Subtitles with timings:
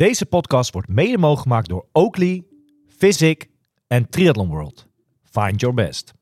[0.00, 2.44] Deze podcast wordt mede mogelijk gemaakt door Oakley,
[2.98, 3.48] Physic
[3.86, 4.86] en Triathlon World.
[5.30, 6.12] Find your best.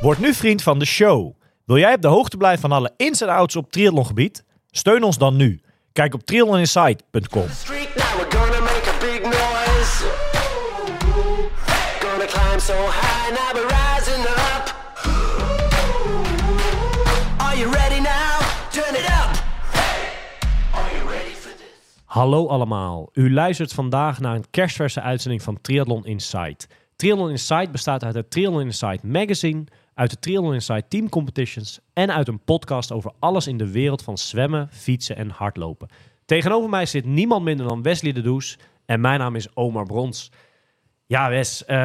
[0.00, 1.34] Word nu vriend van de show.
[1.64, 4.44] Wil jij op de hoogte blijven van alle ins en outs op triathlongebied?
[4.70, 5.60] Steun ons dan nu.
[5.92, 7.46] Kijk op triathloninsight.com.
[12.00, 14.74] Gonna climb so high, now rising up.
[17.38, 18.40] Are you ready now?
[18.70, 19.36] Turn it up.
[22.04, 23.08] Hallo allemaal.
[23.12, 26.66] U luistert vandaag naar een kerstverse uitzending van Triathlon Insight.
[26.96, 29.64] Triathlon Insight bestaat uit het Triathlon Insight magazine,
[29.94, 34.02] uit de Triathlon Insight team competitions en uit een podcast over alles in de wereld
[34.02, 35.88] van zwemmen, fietsen en hardlopen.
[36.24, 40.30] Tegenover mij zit niemand minder dan Wesley de Does en mijn naam is Omar Brons.
[41.06, 41.76] Ja Wes, eh,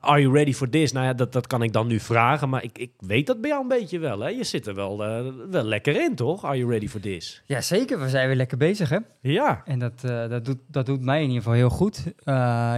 [0.00, 0.92] are you ready for this?
[0.92, 3.50] Nou ja, dat, dat kan ik dan nu vragen, maar ik, ik weet dat bij
[3.50, 4.20] jou een beetje wel.
[4.20, 4.28] Hè?
[4.28, 6.44] Je zit er wel, eh, wel lekker in, toch?
[6.44, 7.42] Are you ready for this?
[7.46, 8.00] Ja, zeker.
[8.00, 8.98] We zijn weer lekker bezig, hè?
[9.20, 9.62] Ja.
[9.64, 12.06] En dat, eh, dat, doet, dat doet mij in ieder geval heel goed.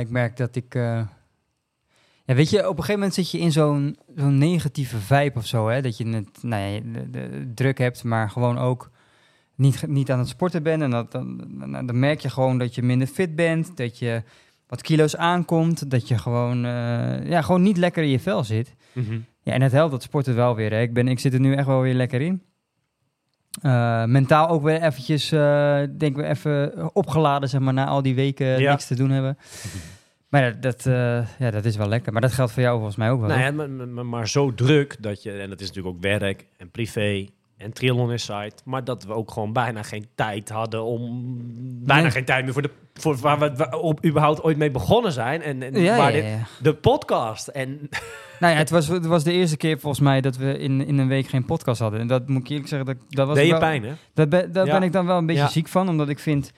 [0.01, 0.75] Ik merk dat ik...
[0.75, 5.47] ja, weet je, op een gegeven moment zit je in zo'n zo'n negatieve vibe of
[5.47, 5.83] zo, hè?
[5.83, 8.91] Dat je het nou ja, de, de druk hebt, maar gewoon ook
[9.55, 10.83] niet, niet aan het sporten bent.
[10.83, 11.45] En dat, dan,
[11.87, 14.23] dan, merk je gewoon dat je minder fit bent, dat je
[14.67, 18.75] wat kilo's aankomt, dat je gewoon, eh, ja, gewoon niet lekker in je vel zit.
[18.93, 19.19] Mhm.
[19.43, 20.71] Ja, en het helpt dat sporten wel weer.
[20.71, 20.81] Hè.
[20.81, 22.43] Ik, ben, ik zit er nu echt wel weer lekker in.
[23.63, 28.15] Eh, mentaal ook weer eventjes, eh denk we even opgeladen, zeg maar, na al die
[28.15, 28.71] weken Ja.
[28.71, 29.39] niks te doen hebben.
[30.29, 30.83] Maar dat,
[31.39, 32.13] ja, dat is wel lekker.
[32.13, 33.29] Maar dat geldt voor jou volgens mij ook wel.
[33.29, 33.47] Nou hè?
[33.47, 36.71] ja, maar, maar, maar zo druk dat je, en dat is natuurlijk ook werk en
[36.71, 37.27] privé
[37.65, 41.35] en Triathlon Insight, maar dat we ook gewoon bijna geen tijd hadden om,
[41.85, 42.11] bijna Nee.
[42.11, 45.63] geen tijd meer voor de, voor waar we op überhaupt ooit mee begonnen zijn en,
[45.63, 46.47] en ja, waar ja, dit, ja.
[46.63, 47.79] de podcast en
[48.41, 50.99] Nou ja, het was, het was de eerste keer volgens mij dat we in, in
[50.99, 52.01] een week geen podcast hadden.
[52.01, 53.93] En dat moet ik eerlijk zeggen, dat, dat was deed je wel, pijn hè?
[54.15, 56.53] Dat ben, daar ben ik dan wel een beetje ziek van, omdat ik vind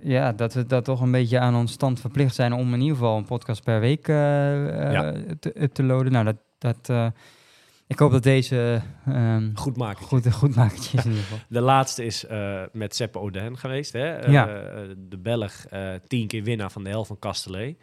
[0.00, 2.96] ja, dat we dat toch een beetje aan ons stand verplicht zijn om in ieder
[2.96, 6.12] geval een podcast per week eh, eh, te, te loaden.
[6.12, 7.06] Nou, dat, dat, eh,
[7.86, 10.04] ik hoop dat deze ehm, Goed maken.
[10.06, 11.38] goed, goed makertje is in ieder geval.
[11.58, 13.92] De laatste is eh, met Seppe Oden geweest.
[13.92, 14.12] Hè?
[14.16, 14.48] Eh, Ja.
[14.48, 15.64] eh, de Belg,
[16.06, 17.76] tien keer winnaar van de helft van Castellet.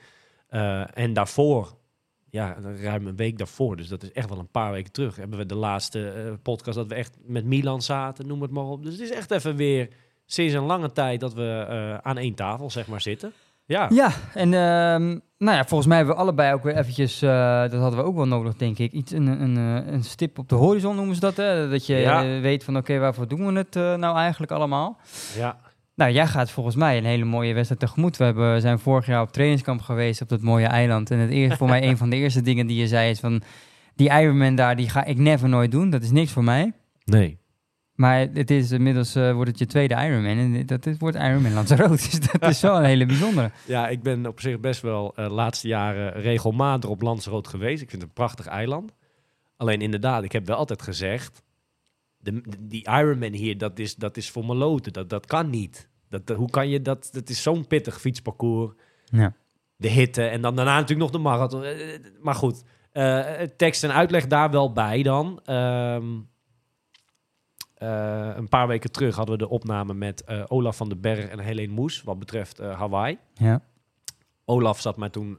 [0.93, 1.77] En daarvoor,
[2.29, 5.37] ja, ruim een week daarvoor, dus dat is echt wel een paar weken terug, hebben
[5.37, 8.83] we de laatste podcast dat we echt met Milan zaten, noem het maar op.
[8.83, 9.87] Dus het is echt even weer
[10.25, 13.33] sinds een lange tijd dat we aan één tafel, zeg maar, zitten.
[13.73, 17.61] Ja, Ja, en ehm, nou ja, volgens mij hebben we allebei ook weer eventjes, eh,
[17.61, 20.49] dat hadden we ook wel nodig, denk ik, iets, een, een, eh, een stip op
[20.49, 21.69] de horizon noemen ze dat, hè?
[21.69, 22.39] Dat je Ja.
[22.39, 24.97] weet van, oké, waarvoor doen we het eh, nou eigenlijk allemaal?
[25.37, 25.57] ja.
[25.95, 28.17] Nou, jij gaat volgens mij een hele mooie wedstrijd tegemoet.
[28.17, 31.11] We hebben, zijn vorig jaar op trainingskamp geweest op dat mooie eiland.
[31.11, 33.41] En het eerste, voor mij een van de eerste dingen die je zei is van...
[33.95, 35.89] Die Ironman daar, die ga ik never nooit doen.
[35.89, 36.71] Dat is niks voor mij.
[37.05, 37.37] Nee.
[37.93, 40.37] Maar het is inmiddels, eh, wordt het je tweede Ironman.
[40.37, 41.91] En dat is, wordt Ironman Lanzarote.
[42.09, 43.51] Dus dat is wel een hele bijzondere.
[43.65, 47.81] Ja, ik ben op zich best wel eh, de laatste jaren regelmatig op Lanzarote geweest.
[47.81, 48.91] Ik vind het een prachtig eiland.
[49.57, 51.43] Alleen inderdaad, ik heb wel altijd gezegd...
[52.17, 54.93] De, die Ironman hier, dat is, dat is voor meloten.
[54.93, 55.89] Dat, dat kan niet.
[56.09, 57.09] Dat, dat- hoe kan je dat...
[57.11, 58.73] Dat is zo'n pittig fietsparcours.
[59.05, 59.33] Ja.
[59.75, 61.63] De hitte en dan daarna natuurlijk nog de marathon.
[61.63, 62.63] Eh, Maar goed,
[63.57, 65.39] tekst en uitleg daar wel bij dan.
[65.45, 66.05] Ehm,
[67.83, 71.25] eh, een paar weken terug hadden we de opname met eh, Olaf van den Berg
[71.27, 72.03] en Helene Moes...
[72.03, 73.17] wat betreft eh, Hawaii.
[73.33, 73.61] Ja.
[74.45, 75.37] Olaf zat mij toen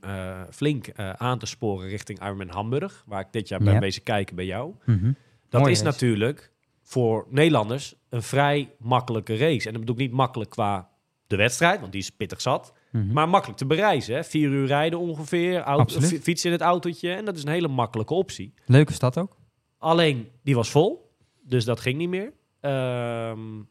[0.50, 4.44] flink aan te sporen richting Ironman Hamburg, waar ik dit jaar ben bezig kijken bij
[4.44, 4.74] jou.
[4.84, 5.12] Mhm.
[5.48, 5.84] Dat is race.
[5.84, 9.66] natuurlijk voor Nederlanders een vrij makkelijke race.
[9.66, 10.88] En dat bedoel ik niet makkelijk qua
[11.26, 13.12] de wedstrijd, want die is pittig zat, Mhm.
[13.12, 14.14] maar makkelijk te bereizen.
[14.14, 14.24] Hè?
[14.24, 18.14] Vier uur rijden ongeveer, auto, fietsen in het autootje en dat is een hele makkelijke
[18.14, 18.54] optie.
[18.66, 19.36] Leuke stad ook.
[19.78, 21.03] Alleen, die was vol,
[21.46, 22.32] dus dat ging niet meer.
[22.60, 23.62] Ehm,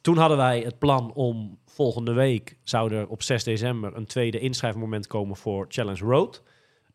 [0.00, 4.38] toen hadden wij het plan om volgende week zou er op 6 december een tweede
[4.38, 6.42] inschrijfmoment komen voor Challenge Road.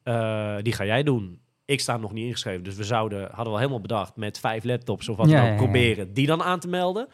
[0.03, 1.39] Eh, die ga jij doen.
[1.65, 5.09] Ik sta nog niet ingeschreven, dus we zouden, hadden we helemaal bedacht, met vijf laptops
[5.09, 5.55] of wat Ja, dan ja.
[5.55, 7.07] proberen die dan aan te melden.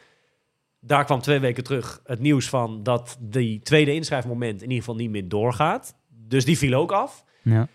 [0.80, 4.96] Daar kwam twee weken terug het nieuws van dat die tweede inschrijfmoment in ieder geval
[4.96, 5.96] niet meer doorgaat.
[6.08, 7.24] Dus die viel ook af.
[7.42, 7.68] Ja.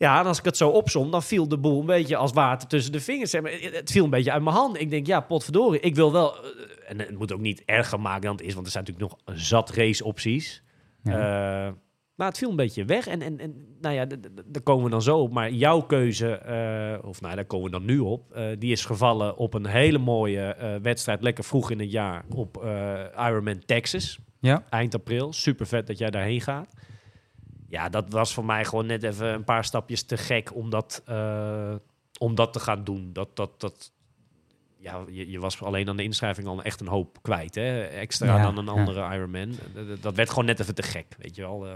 [0.00, 2.68] Ja, en als ik het zo opsom, dan viel de boel een beetje als water
[2.68, 3.30] tussen de vingers.
[3.30, 4.80] Zeg maar, Het viel een beetje uit mijn handen.
[4.80, 6.36] Ik denk, ja, potverdorie, ik wil wel...
[6.36, 6.42] eh,
[6.88, 9.20] En het moet ook niet erger maken dan het is, want er zijn natuurlijk nog
[9.24, 10.62] een zat raceopties.
[11.02, 11.12] Ja.
[11.66, 11.72] Eh,
[12.14, 13.06] maar het viel een beetje weg.
[13.06, 14.06] En, en, en nou ja,
[14.46, 15.32] daar komen we dan zo op.
[15.32, 18.40] Maar jouw keuze, eh, of nou, daar komen we dan nu op.
[18.58, 22.56] die is gevallen op een hele mooie wedstrijd, lekker vroeg in het jaar, op
[23.18, 24.18] Ironman Texas.
[24.40, 24.64] Ja.
[24.70, 25.32] eind april.
[25.32, 26.68] Super vet dat jij daarheen gaat.
[27.70, 31.02] Ja, dat was voor mij gewoon net even een paar stapjes te gek om dat,
[31.06, 31.74] eh,
[32.18, 33.10] om dat te gaan doen.
[33.12, 33.92] Dat, dat, dat,
[34.78, 37.54] ja, je, je was alleen aan de inschrijving al echt een hoop kwijt.
[37.54, 37.80] Hè?
[37.82, 38.70] Extra Ja, dan een ja.
[38.70, 39.50] andere Ironman.
[39.74, 41.66] Dat, dat werd gewoon net even te gek, weet je wel.
[41.66, 41.72] eh.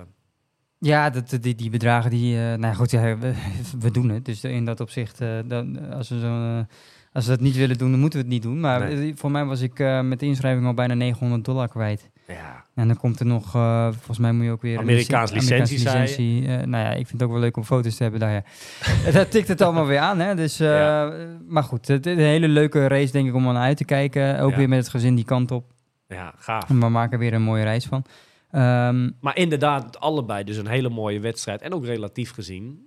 [0.79, 2.37] Ja, dat, die, die bedragen die...
[2.39, 3.35] eh, nou goed, ja, we,
[3.79, 4.25] we doen het.
[4.25, 6.27] Dus in dat opzicht, dan, als, we zo,
[6.59, 6.65] eh,
[7.13, 8.61] als we dat niet willen doen, dan moeten we het niet doen.
[8.61, 9.17] Maar Nee.
[9.17, 12.11] voor mij was ik met de inschrijving al bijna 900 dollar kwijt.
[12.27, 14.75] Ja, En dan komt er nog, eh, volgens mij moet je ook weer...
[14.75, 15.85] een Amerikaans licentie- je?
[15.85, 16.47] licentie.
[16.47, 18.33] eh, nou ja, ik vind het ook wel leuk om foto's te hebben daar.
[18.33, 18.43] Ja.
[19.13, 20.35] dat tikt het allemaal weer aan, hè.
[20.35, 21.13] Dus, eh, Ja.
[21.49, 24.41] Maar goed, het is een hele leuke race denk ik om aan uit te kijken.
[24.41, 24.57] Ook Ja.
[24.57, 25.73] weer met het gezin die kant op.
[26.09, 26.69] ja, gaaf.
[26.71, 28.05] En we maken er weer een mooie reis van.
[28.51, 31.63] Ehm, Maar inderdaad, allebei dus een hele mooie wedstrijd.
[31.63, 32.87] En ook relatief gezien,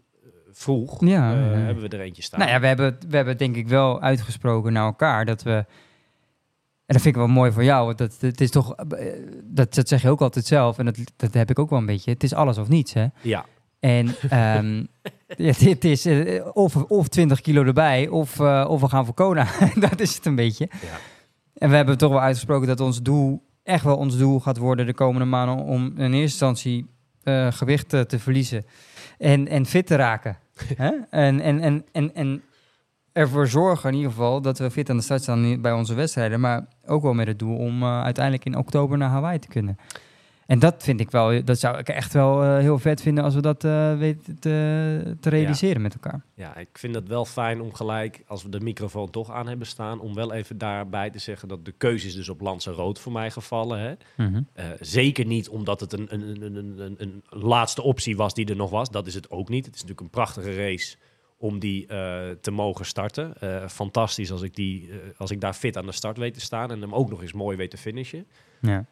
[0.51, 1.37] vroeg, Ja, ja.
[1.37, 2.39] hebben we er eentje staan.
[2.39, 5.65] Nou ja, we hebben, we hebben denk ik wel uitgesproken naar elkaar dat we.
[6.87, 7.85] En dat vind ik wel mooi voor jou.
[7.85, 8.75] Want dat, het is toch.
[8.75, 9.05] eh,
[9.43, 10.77] Dat, dat zeg je ook altijd zelf.
[10.77, 12.11] En dat, dat heb ik ook wel een beetje.
[12.11, 13.05] Het is alles of niets, hè?
[13.21, 13.45] ja.
[13.79, 14.83] En ehm,
[15.27, 19.13] het, het is eh, of, of 20 kilo erbij, of, eh, of we gaan voor
[19.13, 19.47] Kona.
[19.89, 20.69] dat is het een beetje.
[20.81, 20.97] Ja.
[21.53, 24.85] En we hebben toch wel uitgesproken dat ons doel, echt wel ons doel gaat worden
[24.85, 26.85] de komende maanden om in eerste instantie
[27.23, 28.65] eh, gewicht te verliezen
[29.17, 30.37] en, en fit te raken.
[30.75, 30.91] Hè?
[31.09, 32.41] En, en, en, en, en
[33.17, 36.39] ervoor zorgen in ieder geval dat we fit aan de start staan bij onze wedstrijden,
[36.39, 39.77] maar ook wel met het doel om eh, uiteindelijk in oktober naar Hawaii te kunnen.
[40.47, 43.35] En dat vind ik wel, dat zou ik echt wel eh, heel vet vinden als
[43.35, 46.21] we dat eh, weten te, te realiseren met elkaar.
[46.33, 49.67] Ja, ik vind het wel fijn om gelijk, als we de microfoon toch aan hebben
[49.67, 53.11] staan, om wel even daarbij te zeggen dat de keuze is dus op Lanzarote voor
[53.11, 53.79] mij gevallen.
[53.79, 53.93] Hè?
[54.53, 58.69] Eh, zeker niet omdat het een, een, een, een laatste optie was die er nog
[58.69, 58.89] was.
[58.89, 59.65] Dat is het ook niet.
[59.65, 60.95] Het is natuurlijk een prachtige race
[61.37, 63.41] om die eh, te mogen starten.
[63.41, 66.39] Eh, fantastisch als ik, die, eh, als ik daar fit aan de start weet te
[66.39, 68.27] staan en hem ook nog eens mooi weet te finishen.
[68.61, 68.85] Ja.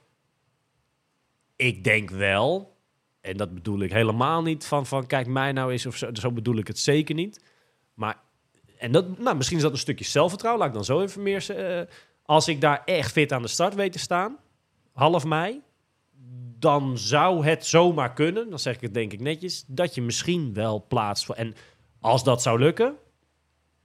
[1.56, 2.78] Ik denk wel,
[3.22, 6.32] en dat bedoel ik helemaal niet van, van kijk mij nou eens of zo, zo
[6.32, 7.44] bedoel ik het zeker niet.
[7.94, 8.18] Maar,
[8.78, 11.88] en dat, nou, misschien is dat een stukje zelfvertrouwen, laat ik dan zo even meer
[12.26, 14.38] als ik daar echt fit aan de start weet te staan,
[14.94, 15.62] half mei,
[16.60, 20.54] dan zou het zomaar kunnen, dan zeg ik het denk ik netjes, dat je misschien
[20.54, 21.36] wel plaatst voor.
[21.36, 21.56] En
[22.06, 22.96] als dat zou lukken,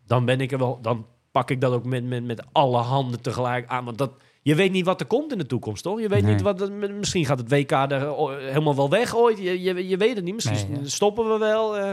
[0.07, 3.21] dan ben ik er wel, dan pak ik dat ook met, met, met alle handen
[3.23, 3.85] tegelijk aan.
[3.85, 4.13] Want dat,
[4.43, 6.01] je weet niet wat er komt in de toekomst, toch?
[6.01, 6.33] Je weet Nee.
[6.33, 9.39] niet wat, misschien gaat het WK er eh, helemaal wel weg ooit.
[9.39, 10.35] Je, je, je weet het niet.
[10.35, 10.89] Misschien Nee, ja.
[10.89, 11.77] stoppen we wel.
[11.77, 11.93] eh.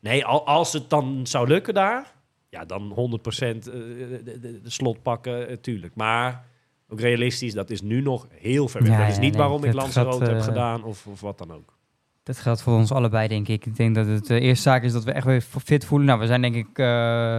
[0.00, 2.14] nee, al, als het dan zou lukken daar,
[2.48, 5.94] ja, dan 100% eh, de, de, de slot pakken, eh, tuurlijk.
[5.94, 6.44] Maar
[6.88, 8.90] ook realistisch, dat is nu nog heel ver weg.
[8.90, 11.52] Ja, dat is ja, niet nee, waarom ik Lanzarote heb gedaan of, of wat dan
[11.52, 11.74] ook.
[12.26, 13.66] Dat geldt voor ons allebei, denk ik.
[13.66, 16.06] Ik denk dat het de eerste zaak is dat we echt weer fit voelen.
[16.06, 17.38] Nou, we zijn denk ik eh,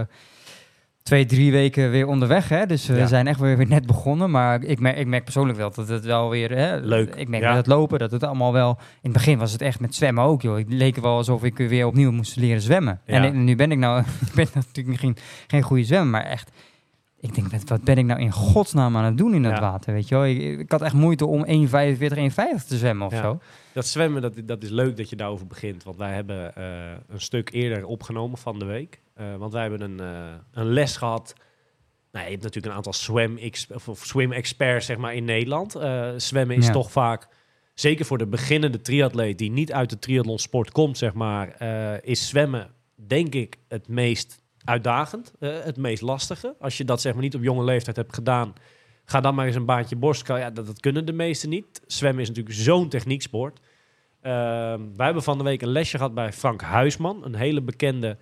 [1.02, 2.48] twee, drie weken weer onderweg.
[2.48, 2.66] Hè?
[2.66, 3.06] Dus we Ja.
[3.06, 4.30] zijn echt weer, weer net begonnen.
[4.30, 6.50] Maar ik merk, ik merk persoonlijk wel dat het wel weer...
[6.50, 7.48] Hè, Leuk, Ik merk ja.
[7.48, 8.70] met het lopen dat het allemaal wel...
[8.80, 10.56] In het begin was het echt met zwemmen ook, joh.
[10.56, 13.00] Het leek wel alsof ik weer opnieuw moest leren zwemmen.
[13.06, 13.22] Ja.
[13.24, 14.00] En, nu ben ik nou...
[14.26, 16.50] ik ben natuurlijk geen, geen goede zwemmer, maar echt...
[17.20, 20.08] Ik denk, wat- ben ik nou in godsnaam aan het doen in dat water, weet
[20.08, 20.26] je wel?
[20.26, 21.56] Ik, ik had echt moeite om 1,45, 1,50
[22.68, 23.38] te zwemmen of zo.
[23.72, 25.84] Dat zwemmen, dat, dat is leuk dat je daarover begint.
[25.84, 29.00] Want wij hebben eh, een stuk eerder opgenomen van de week.
[29.14, 31.34] Eh, want wij hebben een, eh, een les gehad.
[32.12, 35.24] Nou, je hebt natuurlijk een aantal swim, ex- of, of swim experts zeg maar, in
[35.24, 35.72] Nederland.
[36.16, 36.72] Zwemmen is Ja.
[36.72, 37.28] toch vaak,
[37.74, 41.62] zeker voor de beginnende triatleet die niet uit de triathlonsport komt, zeg maar,
[42.04, 46.54] is zwemmen denk ik het meest uitdagend, het meest lastige.
[46.60, 48.52] Als je dat zeg maar niet op jonge leeftijd hebt gedaan,
[49.10, 50.38] ga dan maar eens een baantje borstkou.
[50.38, 51.80] Ja, dat, dat kunnen de meesten niet.
[51.86, 53.60] Zwemmen is natuurlijk zo'n technieksport.
[54.20, 58.16] Ehm, wij hebben van de week een lesje gehad bij Frank Huisman, een hele bekende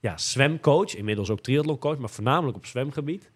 [0.00, 3.30] ja, zwemcoach, inmiddels ook triathloncoach, maar voornamelijk op zwemgebied.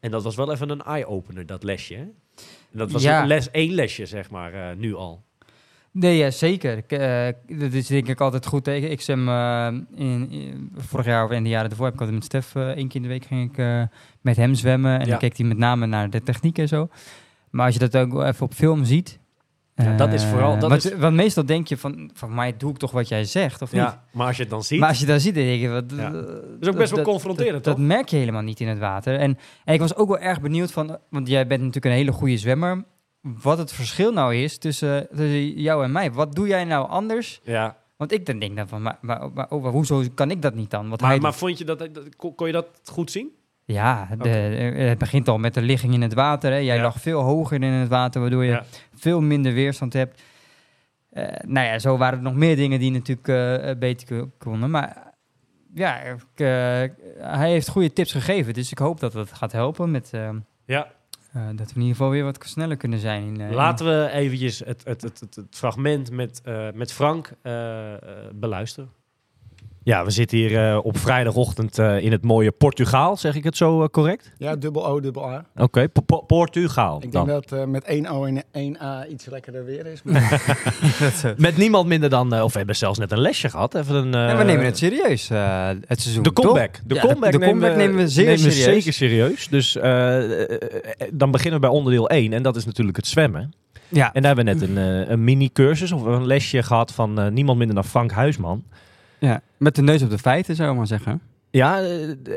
[0.00, 1.94] En dat was wel even een eye-opener, dat lesje.
[1.94, 2.00] Hè?
[2.00, 3.24] En dat was Ja.
[3.26, 5.24] les, één lesje, zeg maar, eh, nu al.
[5.92, 6.84] Nee, ja, zeker.
[6.86, 8.90] Eh, dat is denk ik altijd goed tegen.
[8.90, 12.26] Ik eh, in, in- vorig jaar of in de jaren ervoor heb ik altijd met
[12.26, 13.86] Stef eh, één keer in de week ging ik
[14.20, 14.94] met hem zwemmen.
[14.98, 15.10] En Ja.
[15.10, 16.88] dan keek hij met name naar de techniek en zo.
[17.50, 19.18] Maar als je dat ook even op film ziet.
[19.74, 22.70] Ja, dat is vooral- dat want, is- want meestal denk je van, van mij doe
[22.70, 23.80] ik toch wat jij zegt, of niet?
[23.80, 24.80] Ja, maar als je het dan ziet...
[24.80, 25.68] Maar als je dat ziet, dan denk je...
[25.68, 26.10] Wat, Ja.
[26.10, 26.24] Dat
[26.60, 27.74] is ook best wel confronterend, dat, toch?
[27.74, 29.18] dat merk je helemaal niet in het water.
[29.18, 30.98] En, en ik was ook wel erg benieuwd van...
[31.10, 32.84] Want jij bent natuurlijk een hele goede zwemmer.
[33.20, 36.12] Wat het verschil nou is tussen, tussen jou en mij.
[36.12, 37.40] Wat doe jij nou anders?
[37.44, 37.76] ja.
[37.96, 38.82] Want ik dan denk dan van...
[38.82, 40.88] Maar, maar, maar, oh, maar hoezo kan ik dat niet dan?
[40.88, 43.30] Wat Maar, maar vond je dat, dat- kon, je dat goed zien?
[43.64, 46.50] Ja, de, het begint al met de ligging in het water.
[46.50, 46.56] Hè.
[46.56, 46.82] Jij Ja.
[46.82, 48.64] lag veel hoger in het water, waardoor je Ja.
[48.94, 50.22] veel minder weerstand hebt.
[51.10, 54.30] Eh, nou ja, zo waren er nog meer dingen die natuurlijk eh, eh, beter ko-
[54.38, 54.70] konden.
[54.70, 55.12] Maar
[55.74, 56.18] ja, ik,
[57.18, 58.54] hij heeft goede tips gegeven.
[58.54, 60.10] Dus ik hoop dat het gaat helpen met,
[60.64, 60.86] Ja.
[61.32, 63.22] Eh, dat we in ieder geval weer wat sneller kunnen zijn.
[63.22, 67.32] In, eh, Laten we eventjes het, het, het, het, fragment met, eh, met Frank
[68.34, 68.90] beluisteren.
[69.88, 73.16] Ja, we zitten hier eh, op vrijdagochtend eh, in het mooie Portugaal.
[73.16, 74.32] Zeg ik het zo eh, correct?
[74.38, 75.44] Ja, dubbel O, dubbel A.
[75.56, 76.96] Oké, Po- Po- Portugaal.
[77.02, 77.26] Ik dan.
[77.26, 80.02] denk dat eh, met één O en één A iets lekkerder weer is.
[80.02, 80.42] Maar
[81.00, 83.74] dat, Met niemand minder dan, of we hebben zelfs net een lesje gehad.
[83.74, 86.22] Even een, eh, en we nemen het serieus, eh, het seizoen.
[86.22, 86.80] De comeback.
[86.86, 88.74] De Ja, comeback, de comeback nemen we zeer nemen we serieus.
[88.74, 89.48] zeker serieus.
[89.48, 89.72] Dus
[91.12, 92.32] dan beginnen we bij onderdeel 1.
[92.32, 93.52] En dat is natuurlijk het zwemmen.
[93.88, 97.28] Ja, En daar hebben we net een, een mini-cursus of een lesje gehad van eh,
[97.30, 98.64] niemand minder dan Frank Huisman.
[99.20, 101.20] Ja, met de neus op de feiten, zou ik maar zeggen.
[101.50, 101.88] Ja, eh,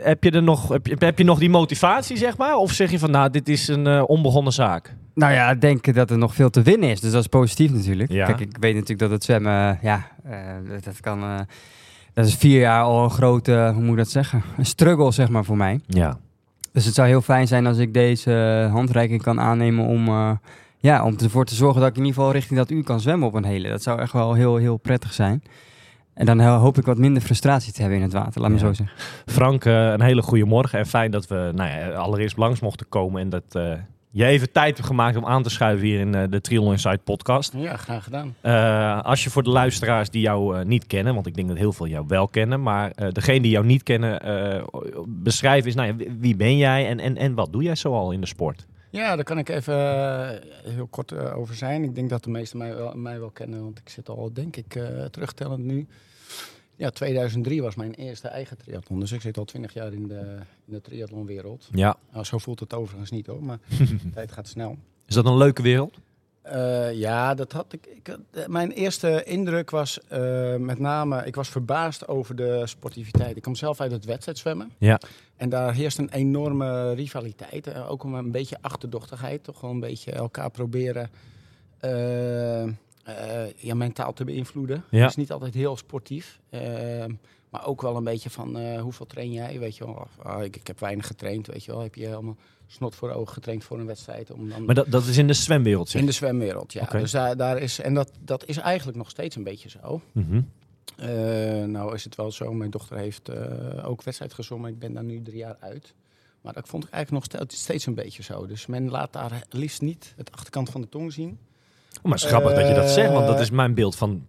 [0.04, 2.56] heb je, er nog, heb, je, heb je nog die motivatie, zeg maar?
[2.56, 4.96] Of zeg je van, nou, dit is een eh, onbegonnen zaak?
[5.14, 7.02] Nou ja, ik denk dat er nog veel te winnen is.
[7.02, 8.12] Dus dat is positief natuurlijk.
[8.12, 8.26] Ja.
[8.26, 10.38] Kijk, ik weet natuurlijk dat het zwemmen, ja, eh,
[10.84, 11.46] dat- kan...
[12.14, 14.44] dat is vier jaar al een grote, hoe moet ik dat zeggen?
[14.58, 15.80] Een struggle, zeg maar, voor mij.
[15.88, 16.18] Ja.
[16.72, 20.06] Dus het zou heel fijn zijn als ik deze handreiking kan aannemen om,
[20.78, 23.28] ja, om ervoor te zorgen dat ik in ieder geval richting dat uur kan zwemmen
[23.28, 23.70] op een hele.
[23.70, 25.44] Dat zou echt wel heel, heel prettig zijn.
[26.14, 28.56] En dan ho- hoop ik wat minder frustratie te hebben in het water, laat me
[28.58, 28.62] Ja.
[28.66, 28.96] zo zeggen.
[29.26, 30.80] Frank, eh, een hele goede morgen.
[30.80, 33.22] En fijn dat we nou ja, allereerst langs mochten komen.
[33.22, 33.72] En dat eh,
[34.12, 36.98] je even tijd hebt gemaakt om aan te schuiven hier in eh, de Triathlon Inside
[36.98, 37.54] podcast.
[37.58, 38.36] ja, graag gedaan.
[38.42, 41.74] Eh, als je voor de luisteraars die jou niet kennen, want ik denk dat heel
[41.74, 44.64] veel jou wel kennen, maar eh degene die jou niet kennen, eh
[45.08, 48.12] beschrijf eens, nou ja, wie- wie ben jij en, en, en wat doe jij zoal
[48.12, 48.66] in de sport?
[48.92, 51.84] Ja, daar kan ik even eh, heel kort eh, over zijn.
[51.84, 54.56] Ik denk dat de meesten mij wel, mij wel kennen, want ik zit al, denk
[54.56, 55.88] ik, eh, terugtellend nu.
[56.76, 59.00] Ja, 2003 was mijn eerste eigen triathlon.
[59.00, 61.70] Dus ik zit al 20 jaar in de, in de triathlonwereld.
[61.72, 61.98] Ja.
[62.12, 63.60] Nou, zo voelt het overigens niet hoor, maar
[64.04, 64.78] de tijd gaat snel.
[65.06, 65.98] Is dat een leuke wereld?
[66.42, 67.86] Eh, ja, dat had ik.
[67.86, 73.36] ik eh, mijn eerste indruk was eh, met name, ik was verbaasd over de sportiviteit.
[73.38, 74.72] Ik kom zelf uit het wedstrijdzwemmen.
[74.78, 75.00] Ja.
[75.36, 77.68] En daar heerst een enorme rivaliteit.
[77.68, 79.44] eh, ook om een beetje achterdochtigheid.
[79.44, 81.10] Toch wel een beetje elkaar proberen
[83.58, 84.84] ja, mentaal te beïnvloeden.
[84.90, 85.00] Ja.
[85.02, 86.40] Het is niet altijd heel sportief.
[86.50, 87.06] eh,
[87.50, 89.60] maar ook wel een beetje van hoeveel train jij?
[89.60, 91.48] Weet je wel, Of, ah, ik, ik heb weinig getraind.
[91.48, 92.36] Weet je wel, heb je helemaal
[92.72, 94.32] snot voor ogen getraind voor een wedstrijd?
[94.32, 96.86] Om dan Maar dat, dat is in de zwemwereld, zeg in de zwemwereld, ja.
[96.86, 100.02] Dus daar, daar is, en dat, dat is eigenlijk nog steeds een beetje zo.
[100.12, 100.42] Mhm.
[100.98, 104.70] Eh, nou is het wel zo, mijn dochter heeft eh, ook wedstrijd gezongen.
[104.70, 105.94] Ik ben daar nu drie jaar uit.
[106.42, 108.48] Maar dat vond ik eigenlijk nog steeds, een beetje zo.
[108.48, 111.30] Dus men laat daar liefst niet het achterkant van de tong zien.
[111.98, 113.96] Oh, maar het is grappig dat je dat zegt, want dat Eh, is mijn beeld
[113.96, 114.26] van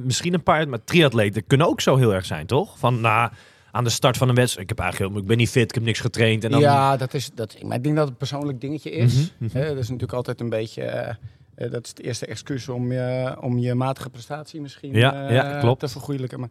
[0.00, 2.78] misschien een paar, maar triatleten kunnen ook zo heel erg zijn, toch?
[2.78, 3.32] Van na
[3.70, 5.84] aan de start van een wedstrijd, ik heb eigenlijk ik ben niet fit, ik heb
[5.84, 8.60] niks getraind en dan Ja, dat is, dat, maar ik denk dat het een persoonlijk
[8.60, 9.14] dingetje is.
[9.38, 9.66] Mhm, mhm.
[9.66, 10.82] Dat is natuurlijk altijd een beetje...
[10.82, 11.14] eh,
[11.54, 15.34] eh, dat is het eerste excuus om je, om je matige prestatie misschien Ja, eh,
[15.34, 15.80] ja, klopt.
[15.80, 16.40] te vergoeilijken.
[16.40, 16.50] Maar,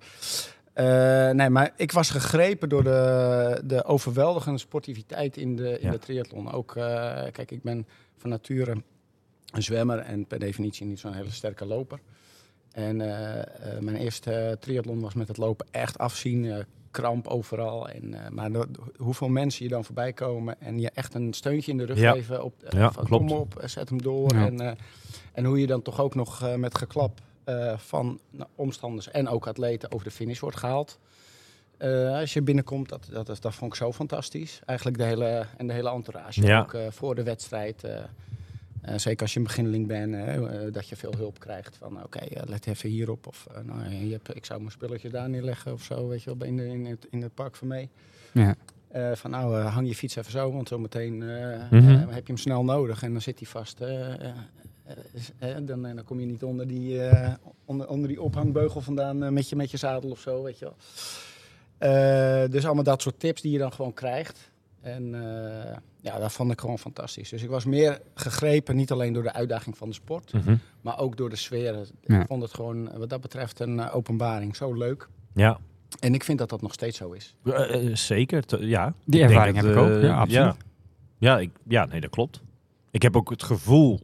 [1.36, 5.92] nee, maar ik was gegrepen door de, de overweldigende sportiviteit in de, in Ja.
[5.92, 6.52] de triathlon.
[6.52, 6.72] Ook,
[7.32, 8.76] kijk, ik ben van nature
[9.52, 12.00] een zwemmer en per definitie niet zo'n hele sterke loper.
[12.72, 12.98] En
[13.80, 17.90] mijn eerste triathlon was met het lopen echt afzien, kramp overal.
[17.90, 21.72] En, eh, maar de- hoeveel mensen je dan voorbij komen en je echt een steuntje
[21.72, 22.12] in de rug Ja.
[22.12, 22.44] geven.
[22.44, 23.28] Op, eh, Ja, van, klopt.
[23.28, 24.32] Kom op, eh, zet hem door.
[24.32, 24.78] En,
[25.34, 27.20] en hoe je dan toch ook nog met geklap
[27.78, 31.00] van nou, omstanders en ook atleten over de finish wordt gehaald.
[31.78, 34.60] Eh, als je binnenkomt, dat, dat, dat vond ik zo fantastisch.
[34.66, 36.42] Eigenlijk de hele, en de hele entourage.
[36.42, 36.60] Ja.
[36.60, 37.84] Ook voor de wedstrijd.
[38.96, 41.76] Zeker als je een beginneling bent, hè, eh, dat je veel hulp krijgt.
[41.78, 43.28] Van oké, eh, let even hierop.
[43.28, 46.08] Of eh, nou, je hebt, ik zou mijn spulletjes daar neerleggen of zo.
[46.08, 47.90] Weet je wel, in, de, in, het, in het park van mee.
[48.32, 48.56] Ja.
[48.88, 51.90] Eh, van nou, eh, hang je fiets even zo, want zometeen eh, Mhm.
[51.90, 53.04] eh, heb je hem snel nodig.
[53.04, 53.80] En dan zit hij vast.
[53.82, 54.32] eh, eh,
[55.40, 57.34] eh, eh, dan, eh, dan kom je niet onder die, eh,
[57.66, 60.66] onder, onder die ophangbeugel vandaan eh, met, je, met je zadel of zo, weet je
[60.66, 60.76] wel.
[61.78, 64.52] Eh, dus allemaal dat soort tips die je dan gewoon krijgt.
[64.86, 67.30] En eh, ja, dat vond ik gewoon fantastisch.
[67.30, 70.56] Dus ik was meer gegrepen, niet alleen door de uitdaging van de sport, Mhm.
[70.82, 71.86] maar ook door de sfeer.
[72.02, 72.20] Ja.
[72.20, 74.56] Ik vond het gewoon, wat dat betreft, een eh, openbaring.
[74.56, 75.08] Zo leuk.
[75.34, 75.60] Ja,
[76.00, 77.36] En ik vind dat dat nog steeds zo is.
[77.44, 78.44] Eh, zeker.
[78.66, 78.94] Ja.
[79.06, 80.56] Die ervaring dat, heb ik ook, ja, absoluut.
[80.56, 80.56] Ja,
[81.18, 82.42] ja, ik, ja, nee, dat klopt.
[82.92, 84.00] Ik heb ook het gevoel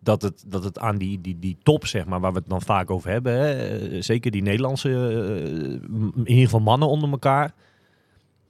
[0.00, 2.62] dat het, dat het aan die, die, die top, zeg maar, waar we het dan
[2.62, 4.88] vaak over hebben, hè, zeker die Nederlandse,
[6.14, 7.54] in ieder geval mannen onder elkaar,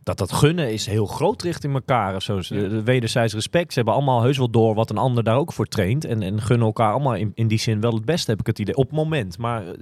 [0.07, 2.15] dat dat gunnen is heel groot richting elkaar.
[2.15, 2.41] Of zo.
[2.41, 3.69] Ze- de Wederzijds respect.
[3.73, 6.05] Ze hebben allemaal heus wel door wat een ander daar ook voor traint.
[6.05, 8.59] En, en gunnen elkaar allemaal in, in die zin wel het beste, heb ik het
[8.59, 8.77] idee.
[8.77, 9.39] Op het moment.
[9.39, 9.73] Maar eh,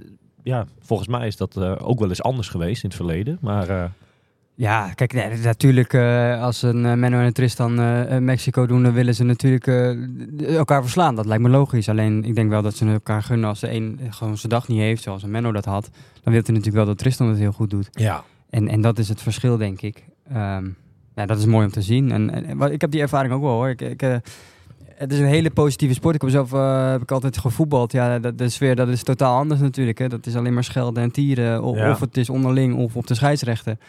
[0.43, 3.37] ja, volgens mij is dat eh, ook wel eens anders geweest in het verleden.
[3.41, 3.83] Maar eh,
[4.55, 5.95] Ja, kijk, nee, natuurlijk,
[6.41, 7.75] als een Menno en een Tristan
[8.25, 9.67] Mexico doen, dan willen ze natuurlijk
[10.47, 11.15] elkaar verslaan.
[11.15, 11.89] Dat lijkt me logisch.
[11.89, 14.79] Alleen, ik denk wel dat ze elkaar gunnen als de een gewoon zijn dag niet
[14.79, 15.83] heeft, zoals een Menno dat had.
[16.23, 17.87] Dan wil hij natuurlijk wel dat Tristan het heel goed doet.
[17.91, 20.03] ja, En, en dat is het verschil, denk ik.
[20.29, 20.69] Ehm,
[21.15, 22.11] Ja, dat is mooi om te zien.
[22.11, 23.69] En, en, en wat- ik heb die ervaring ook wel hoor.
[23.69, 24.15] Ik, ik, eh,
[24.95, 26.15] het is een hele positieve sport.
[26.15, 27.91] Ik heb zelf eh, heb ik altijd gevoetbald.
[27.91, 29.97] Ja, de, de sfeer dat is totaal anders natuurlijk.
[29.97, 30.07] Hè.
[30.07, 31.63] Dat is alleen maar schelden en tieren.
[31.63, 31.91] Of, Ja.
[31.91, 33.79] of het is onderling of op de scheidsrechten.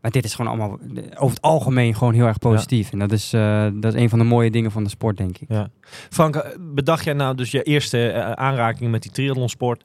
[0.00, 0.78] Maar dit is gewoon allemaal
[1.14, 2.92] over het algemeen gewoon heel erg positief.
[2.92, 5.38] En dat is, eh, dat is een van de mooie dingen van de sport, denk
[5.38, 5.48] ik.
[5.48, 5.68] Ja.
[6.10, 9.84] Frank, bedacht jij nou dus je eerste aanraking met die triathlonsport?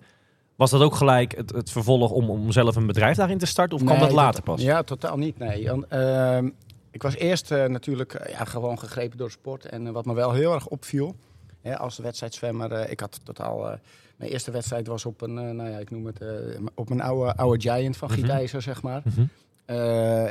[0.55, 3.75] Was dat ook gelijk het, het vervolg om, om zelf een bedrijf daarin te starten?
[3.77, 4.61] Of kwam Nee, dat later pas?
[4.61, 5.37] Ja, totaal niet.
[5.37, 5.69] Nee.
[5.69, 6.49] Ehm,
[6.91, 9.65] ik was eerst eh, natuurlijk eh, ja, gewoon gegrepen door sport.
[9.65, 11.15] En eh, wat me wel heel erg opviel,
[11.61, 13.79] hè, als wedstrijdzwemmer, ik had totaal.
[14.17, 16.19] mijn eerste wedstrijd was op een, nou ja, ik noem het,
[16.75, 18.09] op een oude, oude Giant van.
[18.09, 19.01] Gietijzer, zeg maar.
[19.03, 19.25] Mhm.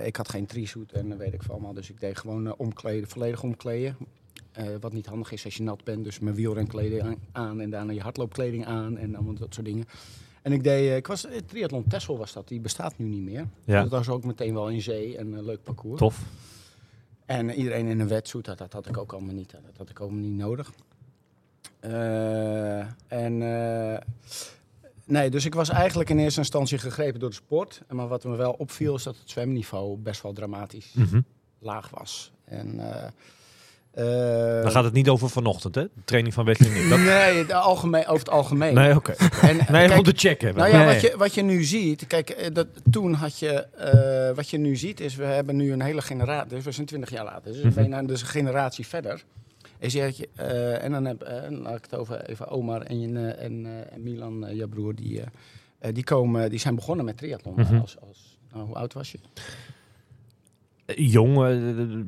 [0.04, 1.72] Ik had geen trisuit en weet ik van allemaal.
[1.72, 3.96] Dus ik deed gewoon omkleden, volledig omkleden.
[4.52, 6.04] Eh, wat niet handig is als je nat bent.
[6.04, 9.84] Dus mijn wielrenkleding aan, aan en daarna je hardloopkleding aan en allemaal dat soort dingen.
[10.42, 13.22] En ik deed, eh, ik was, eh, Triathlon Texel was dat, die bestaat nu niet
[13.22, 13.46] meer.
[13.64, 13.80] Ja.
[13.82, 15.98] Dat was ook meteen wel in zee en een leuk parcours.
[15.98, 16.24] Tof.
[17.26, 19.98] En iedereen in een wetsuit, dat, dat had ik ook allemaal niet, dat had ik
[20.00, 20.72] allemaal niet nodig.
[23.08, 23.38] En
[25.04, 27.82] nee, dus ik was eigenlijk in eerste instantie gegrepen door de sport.
[27.88, 31.20] Maar wat me wel opviel is dat het zwemniveau best wel dramatisch Mhm.
[31.58, 32.32] laag was.
[32.44, 32.80] En,
[33.94, 35.82] eh, Dan gaat het niet over vanochtend, hè?
[35.82, 36.88] De training van Wesley.
[36.88, 36.98] Dat...
[36.98, 38.74] Nee, de algemeen, over het algemeen.
[38.74, 39.12] Nee, oké.
[39.12, 40.54] En, eh, Nee, kijk, om te checken.
[40.54, 40.86] nou ja, Nee.
[40.92, 43.66] wat je, wat je nu ziet, kijk, eh, dat, toen had je,
[44.34, 47.10] wat je nu ziet is, we hebben nu een hele generatie, dus we zijn 20
[47.10, 48.06] jaar later, dus Mhm.
[48.06, 49.22] dus een generatie verder.
[49.78, 50.28] Is je, je,
[50.80, 54.68] en dan heb, laat ik het over even Omar en, je, en, en Milan, jouw
[54.68, 55.20] broer, die,
[55.92, 57.54] die, komen, die zijn begonnen met triathlon.
[57.56, 57.80] Mhm.
[57.80, 59.18] als, als, nou, hoe oud was je?
[60.86, 61.56] Jong, eh,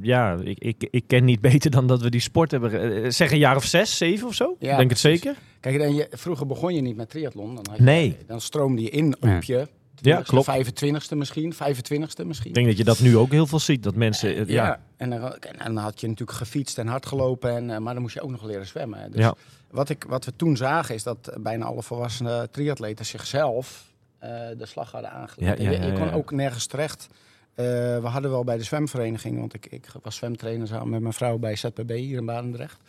[0.03, 3.03] ja, ik, ik, ik ken niet beter dan dat we die sport hebben.
[3.05, 4.57] eh, zeg een jaar of zes, zeven of zo?
[4.59, 5.37] Ja, Denk het zeker?
[5.61, 7.55] Kijk, dan je, vroeger begon je niet met triathlon.
[7.55, 8.17] Dan, had je, Nee.
[8.27, 9.69] dan stroomde je in op je
[10.01, 10.49] Ja, klopt.
[10.51, 12.49] 25ste misschien, 25ste misschien.
[12.49, 13.83] Ik denk dat je dat nu ook heel veel ziet.
[13.83, 14.81] Dat mensen, eh, Ja, ja.
[14.97, 18.15] En, dan, en dan had je natuurlijk gefietst en hard gelopen, en, maar dan moest
[18.15, 19.11] je ook nog leren zwemmen.
[19.11, 19.35] Dus Ja.
[19.71, 24.67] wat, ik, wat we toen zagen is dat bijna alle volwassen triatleten zichzelf eh, de
[24.67, 25.59] slag hadden aangelegd.
[25.59, 27.09] Ja, ja, je, je ja, kon ook nergens terecht.
[27.55, 27.65] Eh,
[28.01, 31.39] we hadden wel bij de zwemvereniging, want ik, ik was zwemtrainer samen met mijn vrouw
[31.39, 32.81] bij ZPB hier in Barendrecht.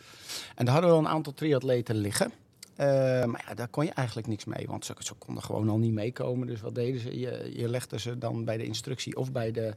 [0.54, 2.32] En daar hadden we wel een aantal triatleten liggen.
[2.76, 2.86] Eh,
[3.24, 5.92] maar ja, daar kon je eigenlijk niks mee, want ze, ze konden gewoon al niet
[5.92, 6.46] meekomen.
[6.46, 7.18] Dus wat deden ze?
[7.18, 9.72] Je, je legde ze dan bij de instructie of bij de,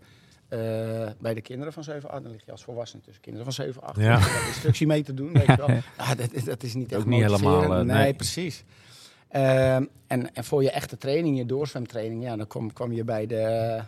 [0.48, 0.60] eh,
[1.20, 2.24] bij de kinderen van 7, 8.
[2.24, 4.00] Dan lig je als volwassene tussen kinderen van 7, 8.
[4.00, 4.16] Ja.
[4.16, 5.68] om de instructie mee te doen, weet je wel.
[5.98, 8.14] Ja, dat, is- dat is niet echt Ook niet helemaal, nee, nee.
[8.14, 8.64] precies.
[9.30, 13.28] Ehm, en, en voor je echte training, je doorzwemtraining, ja, dan kwam, kwam je bij
[13.28, 13.80] de,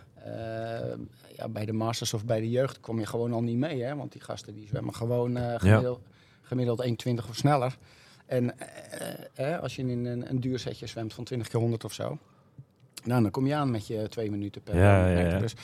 [1.36, 3.82] ja, bij de masters of bij de jeugd, kom je gewoon al niet mee.
[3.82, 3.96] Hè?
[3.96, 6.00] Want die gasten die zwemmen gewoon eh, gemiddeld,
[6.42, 7.76] gemiddeld 1,20 of sneller.
[8.26, 11.92] En eh, eh, als je in een, een duursetje zwemt van 20 keer 100 of
[11.92, 12.18] zo,
[13.04, 15.38] nou, dan kom je aan met je twee minuten per Ja, ja, ja.
[15.38, 15.54] Dus,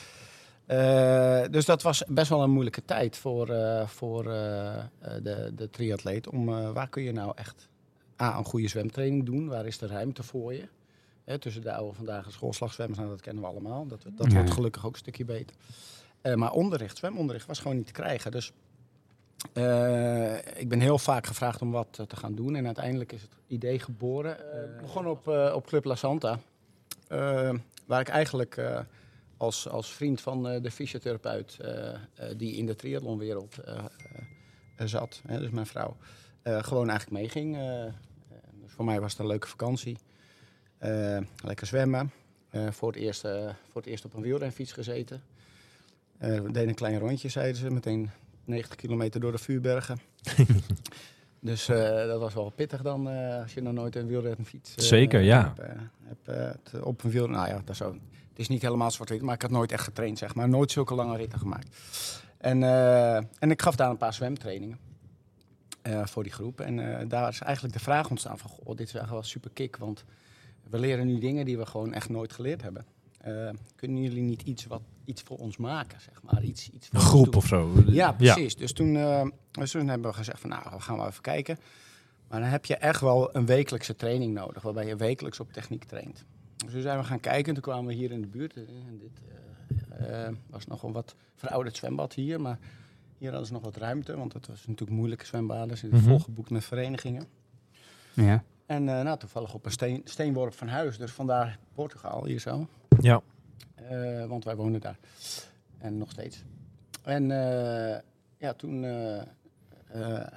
[0.65, 5.51] eh, dus dat was best wel een moeilijke tijd voor, eh, voor eh, eh, de,
[5.55, 6.27] de triatleet.
[6.27, 7.67] Om, eh, waar kun je nou echt
[8.21, 9.47] A, een goede zwemtraining doen?
[9.47, 10.67] Waar is de ruimte voor je?
[11.29, 13.87] Hè, tussen de oude vandaag en schoolslagzwemmers, nou, dat kennen we allemaal.
[13.87, 14.33] Dat, dat Ja.
[14.37, 15.55] wordt gelukkig ook een stukje beter.
[16.21, 18.31] Eh, maar onderricht, zwemonderricht, was gewoon niet te krijgen.
[18.31, 18.51] Dus
[19.53, 22.55] eh, ik ben heel vaak gevraagd om wat eh, te gaan doen.
[22.55, 24.53] En uiteindelijk is het idee geboren.
[24.53, 26.39] Eh, Ik begon op, eh, op Club La Santa.
[27.85, 28.79] waar ik eigenlijk eh,
[29.37, 31.57] als, als vriend van eh, de fysiotherapeut...
[31.61, 31.97] eh, eh,
[32.37, 33.77] die in de triathlonwereld eh,
[34.75, 35.95] eh, zat, hè, dus mijn vrouw...
[36.41, 37.57] eh, gewoon eigenlijk meeging.
[38.61, 39.97] Dus voor mij was het een leuke vakantie.
[40.79, 42.11] Eh, lekker zwemmen.
[42.49, 45.21] Eh, voor, het eerst, eh, voor het eerst op een wielrenfiets gezeten.
[46.17, 47.69] We deden een klein rondje, zeiden ze.
[47.71, 48.09] Meteen
[48.45, 49.99] 90 kilometer door de vuurbergen.
[51.39, 53.07] dus dat was wel pittig dan,
[53.41, 54.75] als je nog nooit een wielrenfiets...
[54.75, 55.53] eh, Zeker, ja.
[56.03, 57.27] Hebt, op een wiel...
[57.27, 57.79] Nou ja, dat is.
[57.79, 60.49] Het is niet helemaal zwart-wit, maar ik had nooit echt getraind, zeg maar.
[60.49, 61.77] Nooit zulke lange ritten gemaakt.
[62.37, 62.63] En,
[63.39, 64.79] en ik gaf daar een paar zwemtrainingen.
[65.83, 66.61] voor die groep.
[66.61, 68.49] En daar is eigenlijk de vraag ontstaan van...
[68.49, 70.05] Goh, dit is eigenlijk wel super kick, want
[70.69, 72.85] we leren nu dingen die we gewoon echt nooit geleerd hebben.
[73.19, 76.43] Eh, kunnen jullie niet iets, wat, iets voor ons maken, zeg maar?
[76.43, 77.71] Iets, iets voor Een groep of zo.
[77.87, 78.55] Ja, precies.
[78.55, 81.57] Dus toen, eh, dus toen hebben we gezegd van, nou, we gaan wel even kijken.
[82.27, 85.83] Maar dan heb je echt wel een wekelijkse training nodig, waarbij je wekelijks op techniek
[85.83, 86.25] traint.
[86.57, 88.53] Dus toen zijn we gaan kijken en toen kwamen we hier in de buurt.
[88.55, 89.21] eh, En dit
[90.49, 92.59] was nog een wat verouderd zwembad hier, maar
[93.17, 95.69] hier hadden ze nog wat ruimte, want het was natuurlijk moeilijke zwembaden.
[95.69, 96.09] Ze zitten Mhm.
[96.09, 97.23] volgeboekt met verenigingen.
[98.13, 98.43] Ja.
[98.69, 102.67] En eh, nou, toevallig op een steen, steenworp van huis, dus vandaar Portugal hier zo.
[102.99, 103.21] Ja.
[103.75, 104.97] Eh, want wij wonen daar.
[105.77, 106.43] En nog steeds.
[107.03, 107.99] En eh,
[108.37, 108.85] ja, toen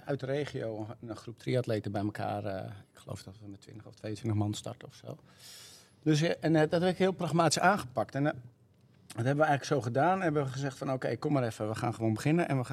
[0.05, 2.45] uit de regio een, groep triatleten bij elkaar.
[2.93, 5.17] ik geloof dat we met 20 of 22 man starten of zo.
[6.03, 8.15] Dus, en dat heb ik heel pragmatisch aangepakt.
[8.15, 8.33] En, Dat
[9.07, 10.23] hebben we eigenlijk zo gedaan.
[10.23, 12.49] Hebben we gezegd van oké, kom maar even, we gaan gewoon beginnen.
[12.49, 12.65] En we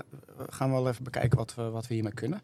[0.50, 2.42] gaan wel even bekijken wat we, wat we hiermee kunnen.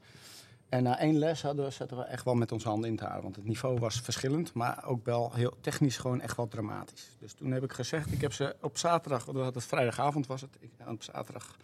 [0.76, 3.06] En na één les hadden we, zaten we echt wel met onze handen in het
[3.06, 3.22] haar.
[3.22, 7.10] Want het niveau was verschillend, maar ook wel heel technisch gewoon echt wel dramatisch.
[7.20, 10.58] Dus toen heb ik gezegd, ik heb ze op zaterdag, want het vrijdagavond was het.
[10.60, 11.58] Ik, op zaterdag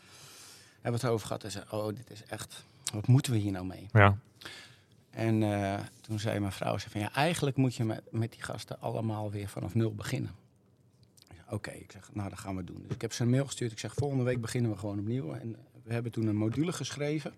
[0.81, 1.43] hebben we het over gehad.
[1.43, 3.87] En zei, oh dit is echt, wat moeten we hier nou mee?
[3.93, 4.17] Ja.
[5.09, 8.41] En eh, toen zei mijn vrouw, ze van ja, eigenlijk moet je met, met die
[8.41, 10.31] gasten allemaal weer vanaf nul beginnen.
[11.49, 12.81] Oké, ik zeg, nou dat gaan we doen.
[12.81, 13.71] Dus ik heb ze een mail gestuurd.
[13.71, 15.33] Ik zeg, volgende week beginnen we gewoon opnieuw.
[15.33, 17.33] En we hebben toen een module geschreven.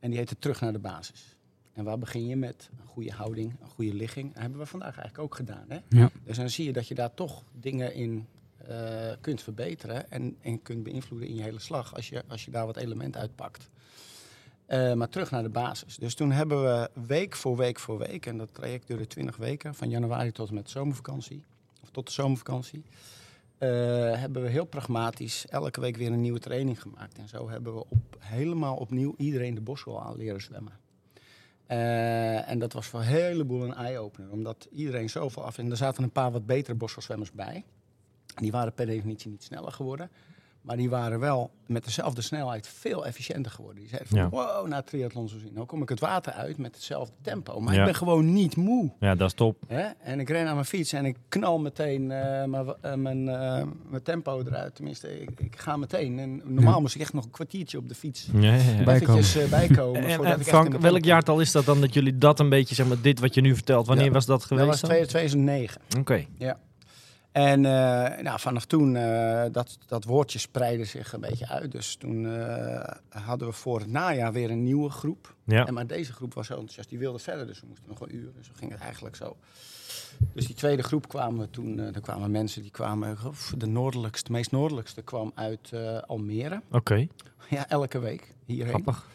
[0.00, 1.36] En die heette Terug naar de basis.
[1.72, 2.70] En waar begin je met?
[2.80, 4.32] Een goede houding, een goede ligging.
[4.32, 5.64] Dat hebben we vandaag eigenlijk ook gedaan.
[5.68, 5.78] Hè?
[5.88, 6.10] Ja.
[6.24, 10.10] Dus dan zie je dat je daar toch dingen in eh, kunt verbeteren.
[10.10, 11.94] En, en kunt beïnvloeden in je hele slag.
[11.94, 13.70] Als je, als je daar wat elementen uitpakt.
[14.66, 15.96] Eh, maar terug naar de basis.
[15.96, 19.74] Dus toen hebben we week voor week voor week, en dat traject duurde 20 weken,
[19.74, 21.44] van januari tot en met zomervakantie,
[21.82, 22.84] of tot de zomervakantie,
[23.58, 23.68] eh,
[24.20, 27.18] hebben we heel pragmatisch elke week weer een nieuwe training gemaakt.
[27.18, 30.72] En zo hebben we op, helemaal opnieuw iedereen de bosrol aan leren zwemmen.
[31.66, 35.58] Eh, en dat was voor een heleboel een eye-opener, omdat iedereen zoveel af...
[35.58, 37.64] En er zaten een paar wat betere bosrolzwemmers bij.
[38.34, 40.10] Die waren per definitie niet sneller geworden.
[40.66, 43.80] Maar die waren wel met dezelfde snelheid veel efficiënter geworden.
[43.80, 44.28] Die zeiden van, Ja.
[44.28, 45.50] wow, na triathlon zo zien.
[45.54, 47.60] Nou kom ik het water uit met hetzelfde tempo.
[47.60, 47.78] Maar Ja.
[47.80, 48.90] ik ben gewoon niet moe.
[49.00, 49.56] ja, dat is top.
[49.66, 49.82] Hè?
[50.02, 53.62] En ik ren aan mijn fiets en ik knal meteen eh, mijn, eh, mijn, eh,
[53.88, 54.74] mijn tempo eruit.
[54.74, 56.18] Tenminste, ik, ik ga meteen.
[56.18, 58.28] En normaal moest ik echt nog een kwartiertje op de fiets.
[58.32, 58.84] Ja, ja, ja.
[58.84, 60.02] Bij- Eventjes eh, bijkomen.
[60.04, 63.00] En, ik Frank, welk jaartal is dat dan dat jullie dat een beetje, zeg maar,
[63.00, 64.12] dit wat je nu vertelt, wanneer Ja.
[64.12, 64.66] was dat Dat geweest?
[64.68, 64.90] was dan?
[64.90, 65.80] 2009.
[65.98, 66.24] Oké.
[67.36, 71.72] En eh, nou, vanaf toen, eh, dat, dat woordje spreidde zich een beetje uit.
[71.72, 75.34] Dus toen eh, hadden we voor het najaar weer een nieuwe groep.
[75.44, 75.66] Ja.
[75.66, 77.46] En maar deze groep was zo enthousiast, die wilde verder.
[77.46, 78.32] Dus we moesten nog een uur.
[78.36, 79.36] Dus ging het eigenlijk zo.
[80.32, 83.16] Dus die tweede groep kwamen we toen, er kwamen mensen die kwamen,
[83.56, 85.72] de noordelijkste, de meest noordelijkste kwam uit
[86.06, 86.60] Almere.
[86.70, 87.06] Oké,
[87.50, 88.68] Ja, elke week hierheen.
[88.68, 89.08] grappig.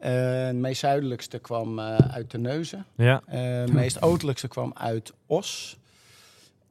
[0.00, 2.86] De meest zuidelijkste kwam uit Terneuzen.
[2.96, 5.78] Ja, De meest oostelijkste kwam uit Os.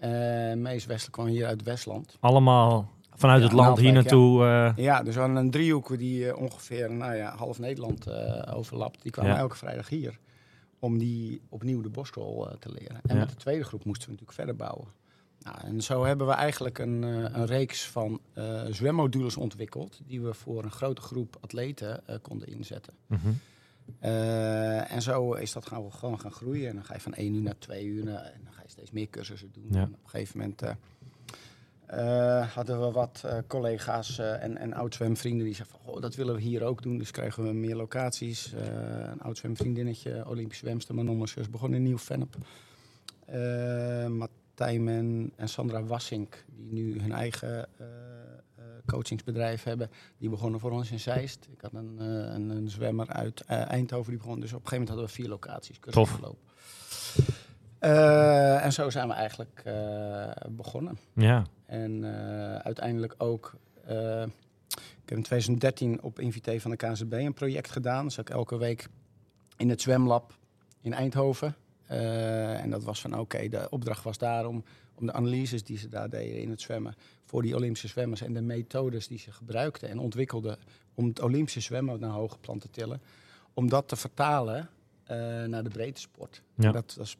[0.03, 2.17] Eh, meest westelijke kwam hier uit Westland.
[2.19, 4.43] allemaal vanuit Ja, het land hier naartoe.
[4.45, 8.07] eh, Ja, dus we hadden een driehoek die eh, ongeveer nou ja, half Nederland
[8.53, 9.01] overlapt.
[9.01, 9.37] Die kwamen Ja.
[9.37, 10.19] elke vrijdag hier
[10.79, 12.99] om die opnieuw de bosrol eh, te leren.
[13.07, 13.19] En Ja.
[13.19, 14.87] met de tweede groep moesten we natuurlijk verder bouwen.
[15.39, 18.19] Nou, en zo hebben we eigenlijk een, een reeks van
[18.69, 19.99] zwemmodules ontwikkeld...
[20.07, 22.93] die we voor een grote groep atleten konden inzetten.
[23.07, 23.29] mhm.
[23.99, 26.69] Eh, en zo is dat gaan we gewoon gaan groeien.
[26.69, 28.07] En dan ga je van één uur naar twee uur.
[28.07, 29.67] eh, En dan ga je steeds meer cursussen doen.
[29.69, 29.77] Ja.
[29.81, 35.77] En op een gegeven moment eh, hadden we wat collega's en, en oud-zwemvrienden die zeiden
[35.85, 36.01] van...
[36.01, 36.97] Dat willen we hier ook doen.
[36.97, 38.53] Dus kregen we meer locaties.
[39.11, 42.35] Een oud-zwemvriendinnetje, Olympisch zwemster, Manon Messers, begon in Nieuw-Vennep.
[44.09, 47.67] Martijn en, en Sandra Wassink, die nu hun eigen
[48.85, 49.89] coachingsbedrijf hebben...
[50.17, 51.47] Die begonnen voor ons in Zeist.
[51.51, 54.39] Ik had een, eh, een, een zwemmer uit eh, Eindhoven die begon.
[54.39, 55.79] Dus op een gegeven moment hadden we vier locaties.
[55.89, 56.19] Tof.
[57.79, 59.63] Eh, en zo zijn we eigenlijk
[60.49, 60.97] begonnen.
[61.13, 61.45] ja.
[61.65, 62.05] En
[62.63, 63.55] uiteindelijk ook.
[63.85, 68.05] ik heb in 2013 op invité van de KNZB een project gedaan.
[68.05, 68.87] Dus ook elke week
[69.57, 70.33] in het zwemlab
[70.81, 71.55] in Eindhoven.
[71.87, 74.63] En dat was van oké, de opdracht was daarom om
[74.99, 78.41] de analyses die ze daar deden in het zwemmen voor die Olympische zwemmers en de
[78.41, 80.57] methodes die ze gebruikten en ontwikkelden
[80.93, 83.01] om het Olympische zwemmen naar hoge plan te tillen,
[83.53, 84.69] om dat te vertalen
[85.03, 86.41] eh, naar de breedte sport.
[86.55, 86.71] Ja.
[86.71, 87.17] Dat was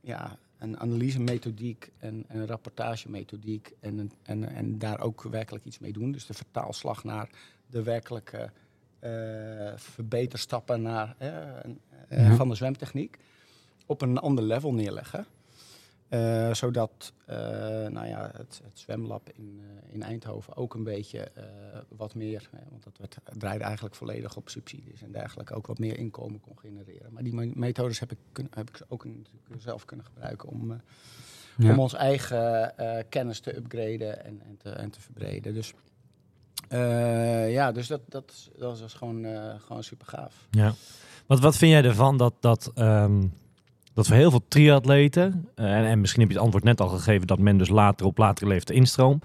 [0.00, 6.12] ja, een analyse-methodiek en een rapportage-methodiek en, en, en daar ook werkelijk iets mee doen.
[6.12, 7.28] Dus de vertaalslag naar
[7.66, 8.50] de werkelijke
[8.98, 11.30] eh, verbeterstappen naar, eh,
[12.08, 12.34] Ja.
[12.34, 13.18] van de zwemtechniek
[13.86, 15.26] op een ander level neerleggen.
[16.08, 17.36] Eh, zodat eh,
[17.86, 21.30] nou ja, het, het zwemlab in, eh, in Eindhoven ook een beetje
[21.88, 25.98] wat meer, want dat werd, draaide eigenlijk volledig op subsidies en dergelijke, ook wat meer
[25.98, 27.12] inkomen kon genereren.
[27.12, 30.80] Maar die me- methodes heb ik, kun, heb ik ook natuurlijk zelf kunnen gebruiken om,
[31.56, 31.70] Ja.
[31.72, 32.74] om ons eigen
[33.08, 35.54] kennis te upgraden en, en, te, en te verbreden.
[35.54, 35.74] Dus
[37.48, 39.24] ja, dus dat, dat, dat was gewoon,
[39.60, 40.46] gewoon super gaaf.
[40.50, 40.74] Ja.
[41.26, 43.26] Wat, wat vind jij ervan dat, dat, ehm,
[43.94, 46.88] dat voor heel veel triatleten, eh, en, en misschien heb je het antwoord net al
[46.88, 49.24] gegeven, dat men dus later op latere leeftijd instroomt.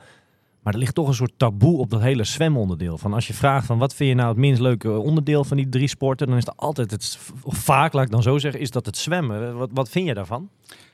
[0.64, 2.98] Maar er ligt toch een soort taboe op dat hele zwemonderdeel.
[2.98, 5.70] Van als je vraagt van wat vind je nou het minst leuke onderdeel van die
[5.70, 8.86] drie sporten, dan is het altijd het, vaak laat ik dan zo zeggen, is dat
[8.86, 9.58] het zwemmen.
[9.58, 10.50] Wat, wat vind je daarvan?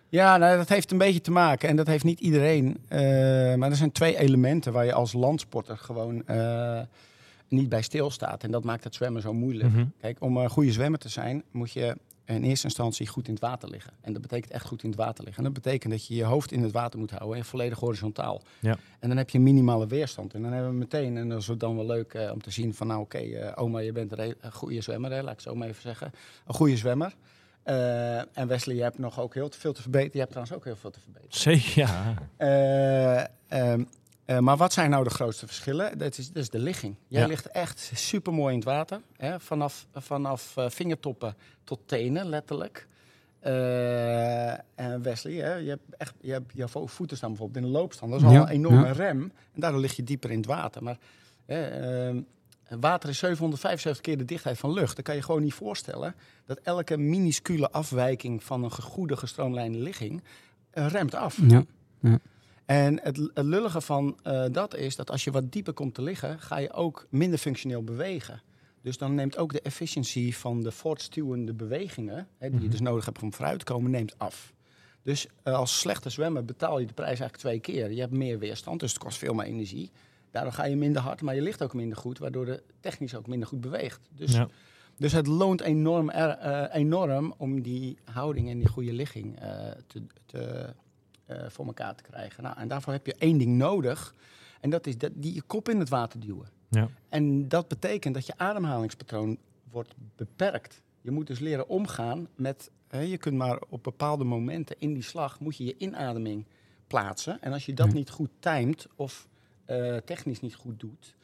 [0.09, 1.69] Ja, nou, dat heeft een beetje te maken.
[1.69, 2.77] En dat heeft niet iedereen.
[2.87, 2.99] eh,
[3.55, 6.79] maar er zijn twee elementen waar je als landsporter gewoon eh,
[7.47, 8.43] niet bij stilstaat.
[8.43, 9.69] En dat maakt het zwemmen zo moeilijk.
[9.69, 9.85] Mhm.
[9.99, 13.41] Kijk, om een goede zwemmer te zijn, moet je in eerste instantie goed in het
[13.41, 13.93] water liggen.
[14.01, 15.45] En dat betekent echt goed in het water liggen.
[15.45, 18.41] En dat betekent dat je je hoofd in het water moet houden en volledig horizontaal.
[18.59, 18.77] Ja.
[18.99, 20.33] En dan heb je minimale weerstand.
[20.33, 22.73] En dan hebben we meteen, en dat is dan wel leuk eh, om te zien
[22.73, 25.67] van nou oké, eh, oma je bent een, goede zwemmer, hè, laat ik zo maar
[25.67, 26.11] even zeggen.
[26.45, 27.15] Een goede zwemmer.
[27.63, 30.13] Eh, en Wesley, je hebt nog ook heel te veel te verbeteren.
[30.13, 31.37] Je hebt trouwens ook heel veel te verbeteren.
[31.37, 32.13] Zeker, ja.
[33.47, 33.73] Eh,
[34.25, 35.97] eh, maar wat zijn nou de grootste verschillen?
[35.97, 36.95] Dat is, dat is de ligging.
[37.07, 37.27] Jij Ja.
[37.27, 39.01] ligt echt super mooi in het water.
[39.17, 39.39] Hè?
[39.39, 42.87] Vanaf, vanaf eh, vingertoppen tot tenen, letterlijk.
[43.39, 45.53] Eh, en Wesley, hè?
[45.55, 48.11] Je, hebt echt, je hebt je vo- voeten staan bijvoorbeeld in de loopstand.
[48.11, 48.91] Dat is al een enorme ja.
[48.91, 49.21] rem.
[49.53, 50.83] En daardoor lig je dieper in het water.
[50.83, 50.97] Maar
[51.45, 51.67] hè,
[52.07, 52.21] ehm,
[52.79, 54.95] water is 775 keer de dichtheid van lucht.
[54.95, 60.23] Dan kan je gewoon niet voorstellen dat elke minuscule afwijking van een goede gestroomlijnde ligging
[60.71, 61.37] remt af.
[61.47, 61.63] Ja.
[62.65, 66.01] En het, het lullige van eh, dat is dat als je wat dieper komt te
[66.01, 68.41] liggen, ga je ook minder functioneel bewegen.
[68.81, 73.05] Dus dan neemt ook de efficiëntie van de voortstuwende bewegingen, hè, die je dus nodig
[73.05, 74.53] hebt om vooruit te komen, neemt af.
[75.01, 77.91] Dus eh, als slechte zwemmer betaal je de prijs eigenlijk twee keer.
[77.91, 79.91] Je hebt meer weerstand, dus het kost veel meer energie.
[80.31, 83.27] Daardoor ga je minder hard, maar je ligt ook minder goed, waardoor de technisch ook
[83.27, 84.09] minder goed beweegt.
[84.15, 84.47] Dus, Ja.
[84.97, 89.39] dus het loont enorm, er- eh, enorm om die houding en die goede ligging
[89.87, 90.73] te, te,
[91.47, 92.43] voor elkaar te krijgen.
[92.43, 94.15] Nou, en daarvoor heb je één ding nodig.
[94.61, 96.47] En dat is dat, die je kop in het water duwen.
[96.69, 96.89] Ja.
[97.09, 99.37] En dat betekent dat je ademhalingspatroon
[99.71, 100.81] wordt beperkt.
[101.01, 102.71] Je moet dus leren omgaan met...
[102.87, 105.39] Hè, je kunt maar op bepaalde momenten in die slag...
[105.39, 106.45] moet je je inademing
[106.87, 107.41] plaatsen.
[107.41, 107.93] En als je dat Ja.
[107.93, 109.27] niet goed timed of
[109.65, 111.15] eh, technisch niet goed doet...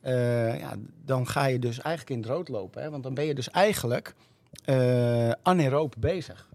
[0.00, 2.82] eh, ja, dan ga je dus eigenlijk in het rood lopen.
[2.82, 2.90] Hè?
[2.90, 4.14] Want dan ben je dus eigenlijk
[4.64, 6.47] eh anaeroop bezig.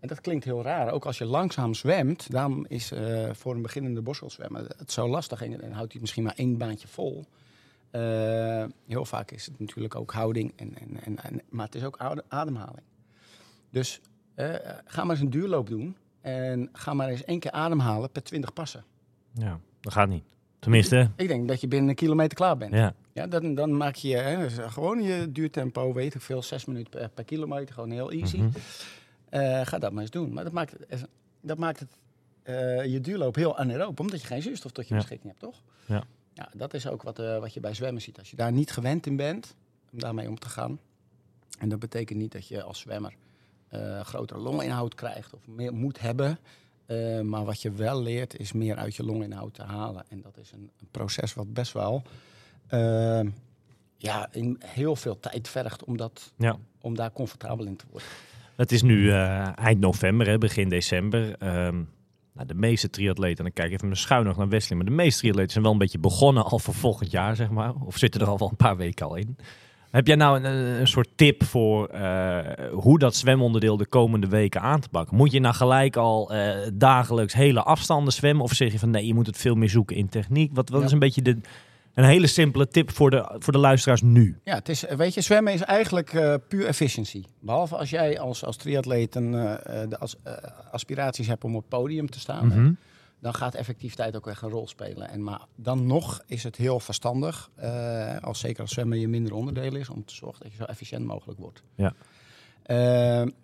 [0.00, 0.90] En dat klinkt heel raar.
[0.92, 5.42] Ook als je langzaam zwemt, daarom is eh, voor een beginnende borstelzwemmer het zo lastig.
[5.42, 7.24] En dan houdt hij misschien maar één baantje vol.
[7.90, 11.96] Eh, heel vaak is het natuurlijk ook houding, en, en, en, maar het is ook
[11.96, 12.82] ade- ademhaling.
[13.70, 14.00] Dus
[14.34, 18.22] eh, ga maar eens een duurloop doen en ga maar eens één keer ademhalen per
[18.22, 18.84] 20 passen.
[19.32, 20.24] ja, dat gaat niet.
[20.58, 22.72] Tenminste, Ik denk dat je binnen een kilometer klaar bent.
[22.72, 22.94] ja.
[23.12, 26.90] Ja, dan, dan maak je hè, dus gewoon je duurtempo, weet ik veel, 6 minuten
[26.90, 28.36] per, per kilometer, gewoon heel easy.
[28.36, 28.50] Mhm.
[29.30, 30.32] Eh, ga dat maar eens doen.
[30.32, 30.74] Maar dat maakt,
[31.40, 31.96] dat maakt het,
[32.42, 35.00] eh, je duurloop heel anaeroop, omdat je geen zuurstof tot je Ja.
[35.00, 35.62] beschikking hebt, toch?
[35.86, 36.04] Ja.
[36.34, 38.18] ja dat is ook wat, eh, wat je bij zwemmen ziet.
[38.18, 39.54] Als je daar niet gewend in bent,
[39.92, 40.78] om daarmee om te gaan.
[41.58, 43.14] En dat betekent niet dat je als zwemmer
[44.02, 46.38] grotere longinhoud krijgt of meer moet hebben.
[47.28, 50.04] Maar wat je wel leert, is meer uit je longinhoud te halen.
[50.08, 52.02] En dat is een, een proces wat best wel
[53.96, 56.56] ja, in heel veel tijd vergt om, dat, Ja.
[56.80, 58.08] om daar comfortabel in te worden.
[58.60, 61.34] Het is nu eh, eind november, hè, begin december.
[61.38, 61.74] Ehm,
[62.34, 64.92] nou, de meeste triatleten, en dan kijk ik even schuin nog naar Wesley, maar de
[64.94, 67.72] meeste triatleten zijn wel een beetje begonnen al voor volgend jaar, zeg maar.
[67.84, 69.36] Of zitten er al wel een paar weken al in.
[69.90, 72.38] Heb jij nou een, een soort tip voor eh,
[72.72, 75.16] hoe dat zwemonderdeel de komende weken aan te pakken?
[75.16, 78.44] Moet je nou gelijk al eh, dagelijks hele afstanden zwemmen?
[78.44, 80.50] Of zeg je van nee, je moet het veel meer zoeken in techniek?
[80.54, 80.86] Wat, wat Ja.
[80.86, 81.40] is een beetje de,
[81.94, 84.38] een hele simpele tip voor de, voor de luisteraars nu?
[84.44, 87.26] Ja, het is, weet je, zwemmen is eigenlijk eh, puur efficiëntie.
[87.40, 90.34] Behalve als jij als, als triatleet een, eh, de as, eh,
[90.70, 92.46] aspiraties hebt om op podium te staan.
[92.46, 92.72] Mhm.
[93.20, 95.08] dan gaat effectiviteit ook echt een rol spelen.
[95.08, 97.50] En maar dan nog is het heel verstandig,
[98.20, 101.06] als zeker als zwemmen je minder onderdeel is, om te zorgen dat je zo efficiënt
[101.06, 101.62] mogelijk wordt.
[101.74, 101.94] Ja.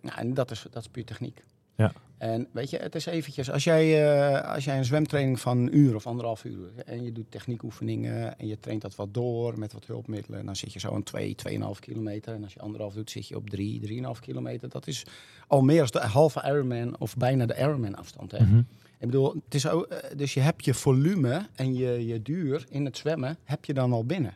[0.00, 1.42] Nou, en dat is, dat is puur techniek.
[1.76, 1.92] Ja.
[2.18, 5.76] En weet je, het is eventjes, als jij, eh, als jij een zwemtraining van een
[5.76, 9.72] uur of anderhalf uur en je doet techniekoefeningen en je traint dat wat door met
[9.72, 12.34] wat hulpmiddelen, dan zit je zo aan 2, 2,5 kilometer.
[12.34, 14.68] En als je anderhalf doet, zit je op 3, 3,5 kilometer.
[14.68, 15.06] Dat is
[15.46, 18.30] al meer dan de halve Ironman of bijna de Ironman afstand.
[18.30, 18.44] Hè?
[18.44, 18.58] Mhm.
[18.98, 22.66] Ik bedoel, het is ook, eh, dus je hebt je volume en je, je duur
[22.68, 24.34] in het zwemmen, heb je dan al binnen.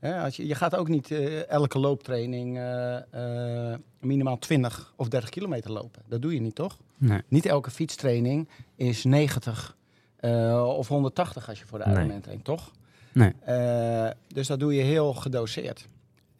[0.00, 5.08] Hè, als je, je gaat ook niet eh, elke looptraining eh, eh, minimaal 20 of
[5.08, 6.02] 30 kilometer lopen.
[6.08, 6.78] Dat doe je niet, toch?
[6.96, 7.20] Nee.
[7.28, 9.76] Niet elke fietstraining is 90
[10.16, 11.94] eh, of 180 als je voor de Nee.
[11.94, 12.70] Ironman traint, toch?
[13.12, 13.32] Nee.
[13.40, 15.88] Eh, dus dat doe je heel gedoseerd.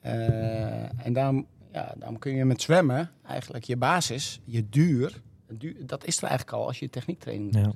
[0.01, 5.85] Eh, en daarom, ja, daarom kun je met zwemmen eigenlijk je basis, je duur, du-
[5.85, 7.65] dat is er eigenlijk al als je techniektraining doet.
[7.65, 7.73] Ja.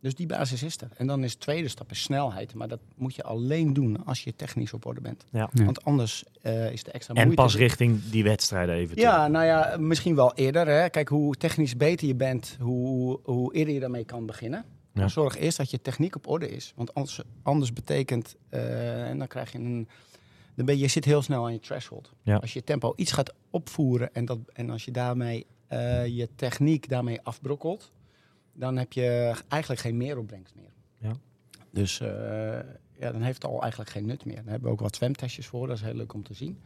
[0.00, 0.88] Dus die basis is er.
[0.96, 2.54] En dan is de tweede stap is snelheid.
[2.54, 5.24] Maar dat moet je alleen doen als je technisch op orde bent.
[5.30, 5.50] Ja.
[5.52, 5.64] Ja.
[5.64, 7.42] Want anders eh, is de extra En moeite...
[7.42, 8.96] pas richting die wedstrijden even.
[8.98, 10.66] Ja, nou ja, misschien wel eerder.
[10.66, 10.88] Hè.
[10.88, 14.64] Kijk, hoe technisch beter je bent, hoe, hoe eerder je daarmee kan beginnen.
[14.94, 15.08] Ja.
[15.08, 16.72] Zorg eerst dat je techniek op orde is.
[16.76, 19.88] Want anders, anders betekent, eh, en dan krijg je een...
[20.54, 22.12] Dan ben je, je zit heel snel aan je threshold.
[22.22, 22.36] Ja.
[22.36, 26.88] Als je tempo iets gaat opvoeren en, dat, en als je daarmee eh, je techniek
[26.88, 27.92] daarmee afbrokkelt,
[28.52, 30.72] dan heb je eigenlijk geen meeropbrengst meer.
[30.98, 31.12] Ja.
[31.70, 32.08] Dus eh,
[32.98, 34.34] ja, dan heeft het al eigenlijk geen nut meer.
[34.34, 36.60] Daar hebben we ook wat zwemtestjes voor, dat is heel leuk om te zien.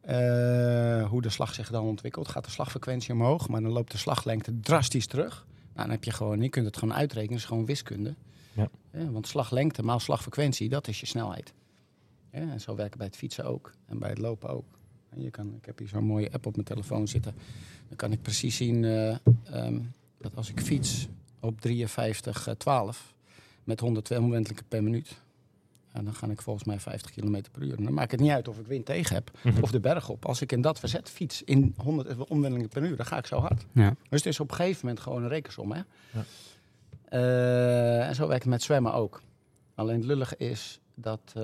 [0.00, 2.28] Eh, hoe de slag zich dan ontwikkelt.
[2.28, 5.46] Gaat de slagfrequentie omhoog, maar dan loopt de slaglengte drastisch terug.
[5.74, 8.14] Nou, dan heb je gewoon, je kunt het gewoon uitrekenen, dat is gewoon wiskunde.
[8.52, 8.70] Ja.
[9.10, 11.54] want slaglengte maal slagfrequentie, dat is je snelheid.
[12.32, 14.78] Ja, en zo werken bij het fietsen ook en bij het lopen ook.
[15.08, 17.34] En je kan, ik heb hier zo'n mooie app op mijn telefoon zitten.
[17.88, 19.80] Dan kan ik precies zien eh, ehm,
[20.20, 21.08] dat als ik fiets
[21.40, 23.14] op 53, eh, 12
[23.64, 25.20] met 102 omwentelingen per minuut.
[25.92, 27.76] En dan ga ik volgens mij 50 km per uur.
[27.78, 29.62] En dan maakt het niet uit of ik wind tegen heb Mhm.
[29.62, 30.26] of de berg op.
[30.26, 33.38] Als ik in dat verzet fiets in 100 omwentelingen per uur, dan ga ik zo
[33.38, 33.66] hard.
[33.72, 33.88] Ja.
[34.08, 35.72] Dus het is op een gegeven moment gewoon een rekensom.
[35.72, 35.80] Hè?
[36.12, 36.24] Ja.
[37.08, 39.22] Eh, en zo werkt het met zwemmen ook.
[39.74, 41.42] Alleen het lullige is dat eh,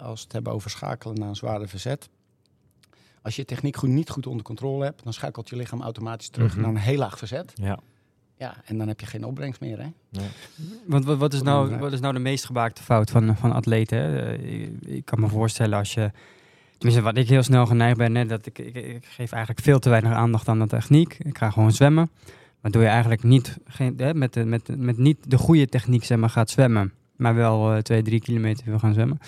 [0.00, 2.08] als we het hebben over schakelen naar een zware verzet.
[3.26, 6.52] Als je techniek goed, niet goed onder controle hebt, dan schakelt je lichaam automatisch terug
[6.52, 6.60] Mhm.
[6.60, 7.52] naar een heel laag verzet.
[7.54, 7.78] Ja.
[8.38, 9.78] Ja, en dan heb je geen opbrengst meer.
[9.78, 9.86] Hè?
[10.86, 13.98] Want wat, wat, is nou, wat is nou de meest gebaakte fout van, van atleten?
[13.98, 14.32] hè?
[14.36, 16.10] Eh, ik, ik kan me voorstellen als je...
[16.78, 19.78] Tenminste, wat ik heel snel geneigd ben, hè, dat ik, ik, ik geef eigenlijk veel
[19.78, 21.16] te weinig aandacht aan de techniek.
[21.18, 22.10] Ik ga gewoon zwemmen.
[22.60, 26.04] Maar doe je eigenlijk niet, geen, hè, met, de, met, met niet de goede techniek
[26.04, 29.18] zeg maar, gaat zwemmen, maar wel eh, twee, drie kilometer wil gaan zwemmen.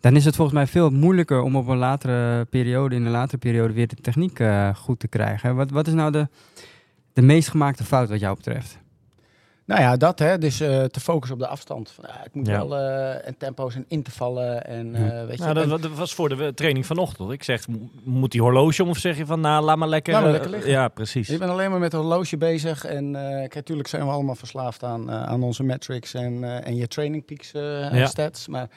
[0.00, 3.38] Dan is het volgens mij veel moeilijker om op een latere periode, in een latere
[3.38, 5.48] periode, weer de techniek eh, goed te krijgen.
[5.48, 5.54] hè.
[5.54, 6.28] Wat, wat is nou de,
[7.12, 8.78] de meest gemaakte fout wat jou betreft?
[9.64, 10.38] Nou ja, dat hè.
[10.38, 11.90] Dus eh, te focussen op de afstand.
[11.90, 12.52] Van, het moet Ja.
[12.66, 14.66] wel eh en tempo's en in te vallen.
[14.66, 17.30] En, eh, weet je, Nou, dat, en- wa- dat was voor de training vanochtend.
[17.30, 17.66] Ik zeg,
[18.04, 20.12] moet die horloge om of zeg je van, nou, laat maar lekker...
[20.12, 20.70] Laat maar lekker liggen.
[20.70, 21.28] Ja, precies.
[21.28, 22.84] Je bent alleen maar met een horloge bezig.
[22.84, 26.66] En eh, kijk, natuurlijk zijn we allemaal verslaafd aan, eh, aan onze metrics en, eh,
[26.66, 28.06] en je training peaks eh, Ja.
[28.06, 28.48] stats.
[28.48, 28.68] Maar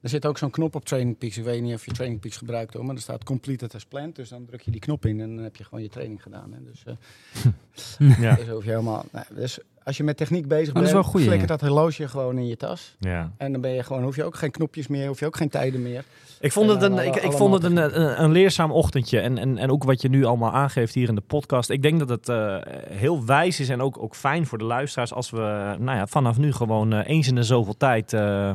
[0.00, 1.38] er zit ook zo'n knop op training peaks.
[1.38, 4.16] Ik weet niet of je training peaks gebruikt, hoor, maar er staat completed as planned.
[4.16, 6.52] Dus dan druk je die knop in en dan heb je gewoon je training gedaan.
[6.52, 6.58] Hè.
[6.64, 8.34] Dus, eh Ja.
[8.34, 9.04] dus hoef je helemaal.
[9.12, 11.46] Nou, dus als je met techniek bezig Oh, dat is bent, flikker ja.
[11.46, 12.96] dat horloge gewoon in je tas.
[12.98, 13.32] ja.
[13.36, 15.48] En dan ben je gewoon, hoef je ook geen knopjes meer, hoef je ook geen
[15.48, 16.04] tijden meer.
[16.40, 19.20] Ik vond En het een, ik, ik vond het een, allemaal een, een leerzaam ochtendje.
[19.20, 21.70] En, en, en ook wat je nu allemaal aangeeft hier in de podcast.
[21.70, 22.56] Ik denk dat het eh,
[22.88, 26.38] heel wijs is en ook, ook fijn voor de luisteraars als we nou ja, vanaf
[26.38, 28.52] nu gewoon eh, eens in de zoveel tijd eh,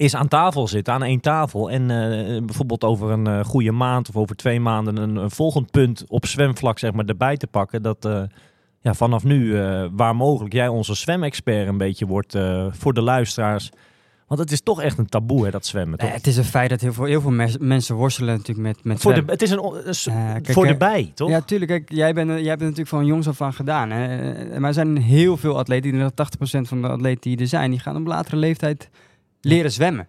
[0.00, 1.70] is aan tafel zitten, aan één tafel.
[1.70, 5.70] En eh, bijvoorbeeld over een eh, goede maand of over twee maanden een, een volgend
[5.70, 7.82] punt op zwemvlak zeg maar, erbij te pakken.
[7.82, 8.22] Dat eh,
[8.80, 9.60] ja, vanaf nu,
[9.92, 12.38] waar mogelijk, jij onze zwemexpert een beetje wordt
[12.70, 13.70] voor de luisteraars.
[14.26, 15.98] Want het is toch echt een taboe, hè, dat zwemmen.
[15.98, 16.12] Toch?
[16.12, 19.00] Het is een feit dat heel veel, heel veel mes- mensen worstelen natuurlijk met, met
[19.00, 19.60] Voor de, het is een,
[20.42, 21.28] kijk, voor de bij, toch?
[21.28, 21.70] Ja, tuurlijk.
[21.70, 23.90] Kijk, jij, bent, jij hebt het natuurlijk van jongs af aan gedaan.
[23.90, 24.60] Hè?
[24.60, 27.46] Maar er zijn heel veel atleten, ik denk dat 80% van de atleten die er
[27.46, 28.90] zijn, die gaan op latere leeftijd
[29.40, 30.08] leren zwemmen.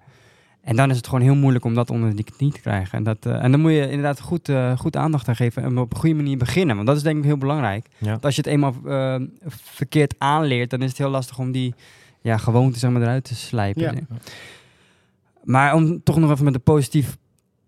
[0.61, 2.97] En dan is het gewoon heel moeilijk om dat onder die knie te krijgen.
[2.97, 5.77] En, dat, eh, en dan moet je inderdaad goed, eh, goed aandacht aan geven en
[5.77, 6.75] op een goede manier beginnen.
[6.75, 7.87] Want dat is denk ik heel belangrijk.
[7.97, 8.09] Ja.
[8.09, 9.15] Want als je het eenmaal eh,
[9.47, 11.73] verkeerd aanleert, dan is het heel lastig om die
[12.21, 13.81] ja, gewoonte zeg maar, eruit te slijpen.
[13.81, 13.93] Ja.
[15.43, 17.17] Maar om toch nog even met een positief...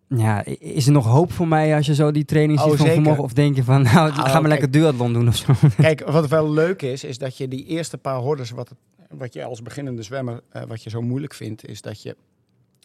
[0.08, 2.88] Ja, is er nog hoop voor mij als je zo die training Oh, ziet van
[2.88, 3.24] vanmorgen?
[3.24, 4.48] Of denk je van, nou, Ah, ga maar kijk.
[4.48, 5.54] lekker duathlon doen of zo?
[5.78, 8.78] Kijk, wat wel leuk is, is dat je die eerste paar hordes, wat, het-
[9.18, 12.16] wat je als beginnende zwemmer, eh, wat je zo moeilijk vindt, is dat je,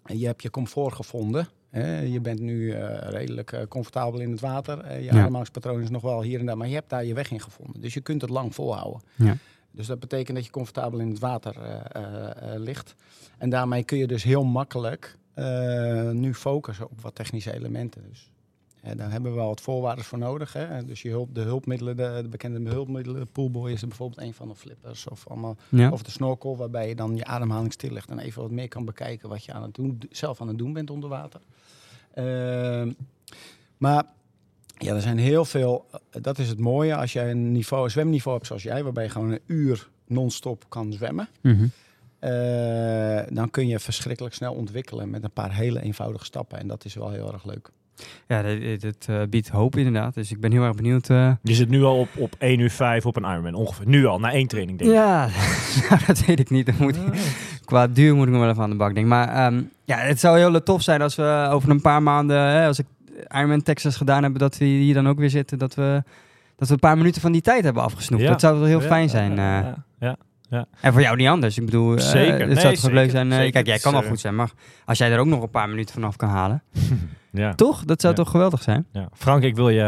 [0.05, 1.49] je hebt je comfort gevonden.
[1.71, 2.01] Hè?
[2.01, 4.95] Je bent nu eh, redelijk eh, comfortabel in het water.
[4.99, 5.11] Je Ja.
[5.11, 7.81] ademhalingspatroon is nog wel hier en daar, maar je hebt daar je weg in gevonden.
[7.81, 9.01] Dus je kunt het lang volhouden.
[9.15, 9.37] Ja.
[9.71, 11.57] Dus dat betekent dat je comfortabel in het water
[12.57, 12.95] ligt.
[13.39, 15.17] En daarmee kun je dus heel makkelijk
[16.13, 18.03] nu focussen op wat technische elementen.
[18.09, 18.31] Dus
[18.91, 20.53] eh, daar hebben we wel wat voorwaarden voor nodig.
[20.53, 20.85] Hè?
[20.85, 24.49] Dus je hulp, de hulpmiddelen, de, de bekende hulpmiddelen, poolboy is er bijvoorbeeld een van
[24.49, 25.57] de flippers of allemaal.
[25.69, 25.91] Ja.
[25.91, 29.29] Of de snorkel, waarbij je dan je ademhaling stillegt en even wat meer kan bekijken
[29.29, 31.41] wat je aan het doen, zelf aan het doen bent onder water.
[32.15, 32.93] Ehm,
[33.77, 34.05] maar
[34.79, 35.87] ja, er zijn heel veel.
[36.11, 39.05] eh, Dat is het mooie als jij een niveau, een zwemniveau hebt zoals jij, waarbij
[39.05, 41.29] je gewoon een uur non-stop kan zwemmen.
[41.41, 41.67] Mhm.
[42.19, 46.59] eh, dan kun je verschrikkelijk snel ontwikkelen met een paar hele eenvoudige stappen.
[46.59, 47.71] En dat is wel heel erg leuk.
[48.27, 50.15] Ja, dat, dat, eh, biedt hoop inderdaad.
[50.15, 51.11] Dus ik ben heel erg benieuwd.
[51.11, 53.89] eh, Je zit nu al op, op 1 uur 5 op een Ironman, ongeveer.
[53.89, 54.97] Nu al, na één training denk ik.
[54.97, 55.29] Ja,
[56.07, 56.67] dat weet ik niet.
[56.67, 57.03] Dan moet ik,
[57.65, 59.09] qua duur moet ik nog wel even aan de bak denken.
[59.13, 62.67] Maar ehm, ja, het zou heel tof zijn als we over een paar maanden, hè,
[62.67, 62.87] als ik
[63.29, 65.59] Ironman Texas gedaan heb, dat we hier dan ook weer zitten.
[65.59, 66.03] Dat we,
[66.57, 68.23] dat we een paar minuten van die tijd hebben afgesnoept.
[68.23, 68.29] Ja.
[68.31, 69.35] Dat zou wel heel Ja, fijn zijn.
[69.37, 69.67] ja, eh.
[70.01, 70.17] ja,
[70.51, 70.67] ja.
[70.81, 71.59] En voor jou niet anders.
[71.59, 72.39] Ik bedoel, Zeker.
[72.41, 73.11] het Nee, zou toch ook leuk zeker.
[73.11, 73.33] zijn.
[73.33, 73.51] Zeker.
[73.53, 74.51] kijk, jij kan eh, goed zijn, maar
[74.85, 76.63] als jij er ook nog een paar minuten vanaf kan halen.
[77.39, 77.55] ja.
[77.55, 77.85] Toch?
[77.85, 78.23] Dat zou Ja.
[78.23, 78.87] toch geweldig zijn?
[78.93, 79.09] Ja.
[79.13, 79.83] Frank, ik wil je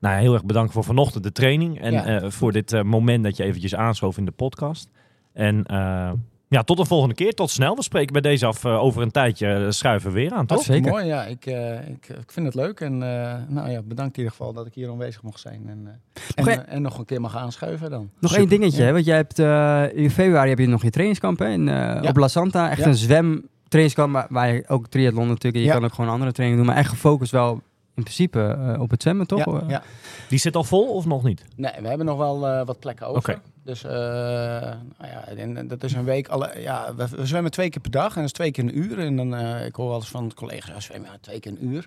[0.00, 1.80] nou, ja, heel erg bedanken voor vanochtend de training.
[1.80, 2.04] En Ja.
[2.06, 4.90] eh, voor dit eh, moment dat je eventjes aanschoof in de podcast.
[5.32, 6.10] En eh,
[6.48, 7.32] ja, tot een volgende keer.
[7.34, 7.76] Tot snel.
[7.76, 9.46] We spreken bij deze af eh, over een tijdje.
[9.52, 10.62] eh, schuiven we weer aan, toch?
[10.62, 10.90] Zeker.
[10.90, 11.24] mooi, ja.
[11.24, 12.80] Ik, eh, ik, ik vind het leuk.
[12.80, 15.62] En eh, nou ja, bedankt in ieder geval dat ik hier aanwezig mocht zijn.
[15.68, 15.92] En, eh,
[16.34, 18.10] en, Nog eh, en nog een keer mag aanschuiven dan.
[18.20, 18.36] Nog Super.
[18.38, 18.92] één dingetje, hè?
[18.92, 21.48] want jij hebt eh, in februari heb je nog je trainingskamp hè?
[21.48, 22.00] In, eh, Ja.
[22.08, 22.70] op La Santa.
[22.70, 22.86] Echt Ja.
[22.86, 25.56] een zwem, trainingskamp, maar, maar ook triathlon natuurlijk.
[25.64, 25.72] Je Ja.
[25.74, 26.72] kan ook gewoon andere trainingen doen.
[26.74, 27.52] Maar echt gefocust wel
[27.94, 28.40] in principe
[28.74, 29.38] eh, op het zwemmen, toch?
[29.44, 29.82] Ja, Eh, ja.
[30.28, 31.44] Die zit al vol of nog niet?
[31.56, 33.18] Nee, we hebben nog wel eh, wat plekken over.
[33.32, 33.40] Oké.
[33.64, 36.28] Dus eh, nou ja, en dat is een week.
[36.28, 38.78] Alle, ja, we, we zwemmen twee keer per dag en dat is twee keer een
[38.78, 38.98] uur.
[38.98, 41.66] En dan, eh, ik hoor wel eens van collega's, ja, zwemmen ja, twee keer een
[41.66, 41.86] uur.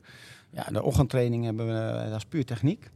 [0.49, 2.89] Ja, de ochtendtraining hebben we, dat is puur techniek.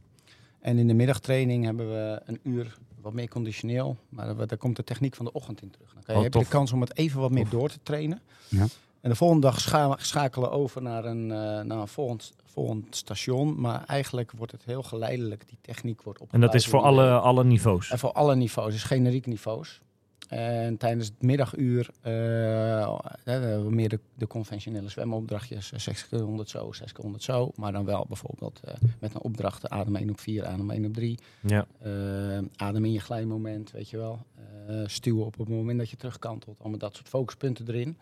[0.60, 3.96] En in de middagtraining hebben we een uur wat meer conditioneel.
[4.08, 5.92] Maar daar, komt de techniek van de ochtend in terug.
[5.94, 7.52] Dan kan je, Oh, heb je de kans om het even wat meer Tof.
[7.60, 8.20] door te trainen.
[8.48, 8.66] Ja.
[9.00, 12.96] En de volgende dag scha- schakelen we over naar een, eh, naar een volgend, volgend
[12.96, 13.60] station.
[13.60, 15.48] Maar eigenlijk wordt het heel geleidelijk.
[15.48, 16.52] Die techniek wordt En opgebouwd.
[16.52, 17.90] dat is voor alle, alle niveaus.
[17.90, 19.80] En voor alle niveaus, dus generiek niveaus.
[20.34, 22.12] En tijdens het middaguur eh,
[23.24, 25.72] hè, we meer de, de conventionele zwemopdrachtjes.
[25.72, 27.50] eh, Zes keer 100 zo, zes keer 100 zo.
[27.54, 30.94] Maar dan wel bijvoorbeeld eh, met een opdracht adem 1 op 4, adem 1 op
[30.94, 31.18] 3.
[31.40, 31.66] Ja.
[31.82, 31.90] eh,
[32.56, 34.18] adem in je glijmoment, weet je wel.
[34.68, 36.56] Eh, stuwen op het moment dat je terugkantelt.
[36.60, 37.96] Allemaal dat soort focuspunten erin.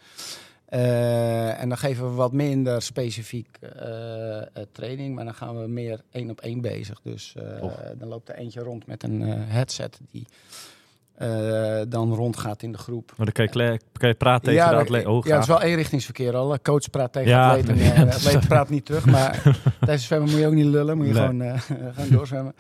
[0.64, 5.68] Eh, en dan geven we wat minder specifiek eh, eh, training, maar dan gaan we
[5.68, 7.01] meer één op één bezig.
[7.03, 7.62] Dus eh,
[7.99, 10.26] dan loopt er eentje rond met een eh, headset die
[11.23, 13.12] eh, dan rondgaat in de groep.
[13.16, 15.07] Maar dan kan je, kan je praten tegen de dat- atleet.
[15.07, 16.59] Oh, ja, het is wel eenrichtingsverkeer al.
[16.62, 19.07] Coach praat tegen Ja, atleet en eh, ja, de atleet praat niet terug.
[19.07, 19.43] Maar
[19.81, 21.23] tijdens zwemmen moet je ook niet lullen, moet je Nee.
[21.23, 21.61] gewoon eh,
[21.97, 22.55] gaan doorzwemmen.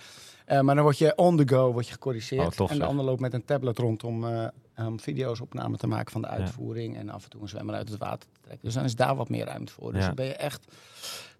[0.60, 2.42] Maar dan word je on the go word je gecorrigeerd.
[2.46, 4.24] Oh, tof, en de ander loopt met een tablet rond om
[4.74, 6.96] eh, um, video's opname te maken van de uitvoering.
[6.96, 8.64] En af en toe een zwemmer uit het water te trekken.
[8.64, 9.92] Dus dan is daar wat meer ruimte voor.
[9.92, 10.06] Dus Ja.
[10.06, 10.74] dan ben je echt...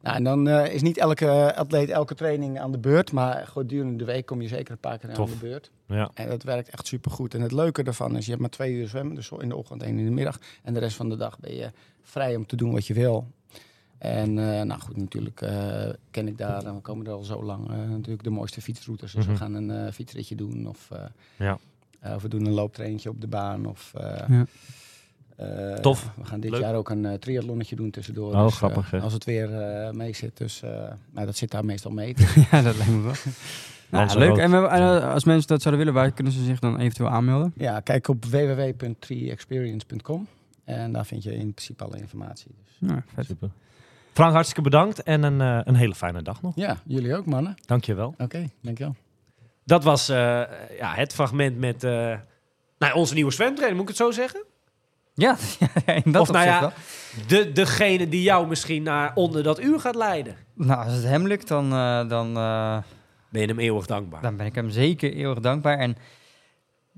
[0.01, 3.12] Nou, en dan eh, is niet elke atleet elke training aan de beurt.
[3.12, 5.26] Maar gedurende de week kom je zeker een paar keer Tof.
[5.33, 5.70] aan de beurt.
[5.87, 6.11] Ja.
[6.14, 7.35] En dat werkt echt supergoed.
[7.35, 9.14] En het leuke daarvan is, je hebt maar twee uur zwemmen.
[9.14, 10.39] Dus in de ochtend en in de middag.
[10.62, 11.70] En de rest van de dag ben je
[12.03, 13.26] vrij om te doen wat je wil.
[13.99, 17.43] En eh, nou goed, natuurlijk eh, ken ik daar, en we komen er al zo
[17.45, 19.12] lang, eh, natuurlijk de mooiste fietsroutes.
[19.12, 19.33] Dus Mhm.
[19.33, 21.05] we gaan een eh, fietsritje doen of, eh,
[21.39, 21.59] Ja.
[22.03, 23.66] Eh, of we doen een looptraintje op de baan.
[23.66, 24.44] Of, eh, Ja.
[25.36, 26.11] eh, Tof.
[26.16, 26.61] We gaan dit Leuk.
[26.61, 28.32] jaar ook een eh, triathlonnetje doen tussendoor.
[28.34, 30.36] Oh, Dus, grappig, als het weer eh, mee zit.
[30.36, 30.70] Dus eh,
[31.11, 32.14] nou, dat zit daar meestal mee.
[32.20, 33.12] Dus ja, dat lijkt me wel.
[33.90, 34.36] Nou, leuk.
[34.36, 34.68] En we-
[35.07, 37.53] als mensen dat zouden willen, waar kunnen ze zich dan eventueel aanmelden?
[37.57, 40.26] ja, kijk op www.treeexperience.com.
[40.64, 42.50] En daar vind je in principe alle informatie.
[42.64, 42.76] Dus.
[42.90, 43.26] Ja, vet.
[43.26, 43.50] Super.
[44.12, 46.57] Frank, hartstikke bedankt en een, eh, een hele fijne dag nog.
[46.57, 47.55] Ja, jullie ook mannen.
[47.66, 48.14] Dank je wel.
[48.18, 48.94] Oké, dankjewel.
[49.64, 50.16] Dat was eh,
[50.78, 52.14] ja, het fragment met eh,
[52.78, 54.44] nou, onze nieuwe zwemtrainer, moet ik het zo zeggen?
[55.14, 55.36] Ja,
[56.04, 56.72] in dat of nou ja, wel.
[57.26, 60.36] de, degene die jou misschien naar onder dat uur gaat leiden.
[60.54, 62.32] Nou, als het hem lukt, dan, eh, dan,
[63.28, 64.22] Ben je hem eeuwig dankbaar.
[64.22, 65.78] dan ben ik hem zeker eeuwig dankbaar.
[65.78, 65.96] En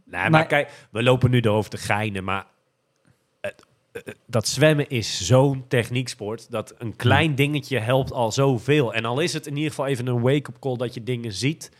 [0.06, 2.46] Nee, maar, Maar- kijk, we lopen nu erover te geinen, maar
[4.26, 8.94] dat zwemmen is zo'n technieksport dat een klein dingetje helpt al zoveel.
[8.94, 11.70] En al is het in ieder geval even een wake-up call dat je dingen ziet.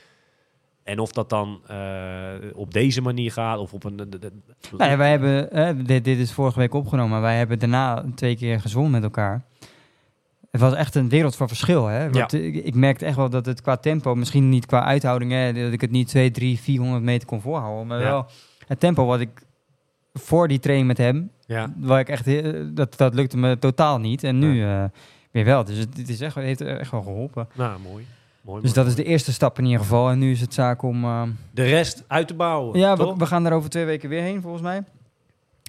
[0.85, 1.76] En of dat dan eh,
[2.55, 3.97] op deze manier gaat of op een...
[3.97, 4.32] de- de-
[4.76, 8.05] Nou ja, wij hebben, eh, dit, dit is vorige week opgenomen, maar wij hebben daarna
[8.14, 9.43] twee keer gezwommen met elkaar.
[10.51, 11.87] Het was echt een wereld van verschil.
[11.87, 12.11] Hè?
[12.11, 15.53] Want ik, ik merkte echt wel dat het qua tempo, misschien niet qua uithouding, hè,
[15.53, 17.87] dat ik het niet 2, 3, 400 meter kon voorhouden.
[17.87, 18.05] Maar Ja.
[18.05, 18.26] wel
[18.66, 19.30] het tempo wat ik
[20.12, 21.72] voor die training met hem, ja.
[21.76, 24.24] waar ik echt, heel- dat, dat lukte me totaal niet.
[24.24, 24.85] En nu eh,
[25.30, 25.64] weer wel.
[25.64, 27.49] Dus het, het is echt, heeft echt wel geholpen.
[27.55, 28.07] Nou, mooi.
[28.45, 30.11] Mooi Dus dat is de eerste stap in ieder geval.
[30.11, 31.05] En nu is het zaak om...
[31.05, 34.43] eh, De rest uit te bouwen, ja, we, gaan er over twee weken weer heen,
[34.43, 34.83] volgens mij.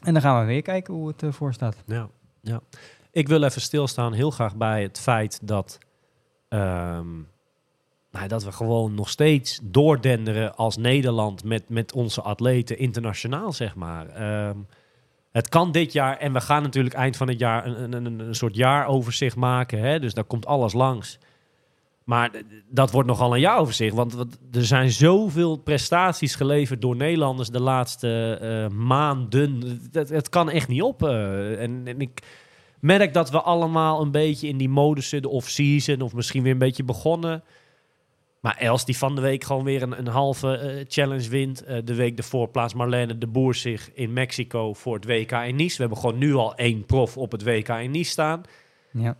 [0.04, 1.76] En dan gaan we weer kijken hoe het ervoor staat.
[1.86, 2.08] Ja,
[2.42, 2.62] ja.
[3.12, 5.78] Ik wil even stilstaan heel graag bij het feit dat,
[6.48, 7.14] ehm,
[8.12, 13.76] nou, dat we gewoon nog steeds doordenderen als Nederland met, met onze atleten internationaal, zeg
[13.76, 14.08] maar.
[14.10, 14.58] Ehm,
[15.32, 18.20] het kan dit jaar en we gaan natuurlijk eind van het jaar een, een, een,
[18.20, 19.80] een soort jaaroverzicht maken.
[19.80, 20.00] Hè?
[20.00, 21.20] Dus daar komt alles langs.
[22.06, 22.32] Maar
[22.70, 23.96] dat wordt nogal een jaaroverzicht.
[23.96, 24.16] Want
[24.52, 29.80] er zijn zoveel prestaties geleverd door Nederlanders de laatste eh, maanden.
[29.92, 31.04] Het, kan echt niet op.
[31.04, 31.62] eh.
[31.62, 32.22] en, ik
[32.80, 35.32] merk dat we allemaal een beetje in die modus zitten.
[35.32, 37.44] Of season, of misschien weer een beetje begonnen.
[38.40, 41.64] Maar Els die van de week gewoon weer een, een halve eh, challenge wint.
[41.84, 45.76] De week ervoor plaatst Marlene de Boer zich in Mexico voor het WK in Nice.
[45.76, 48.42] We hebben gewoon nu al één prof op het WK in Nice staan.
[48.92, 49.18] Ja.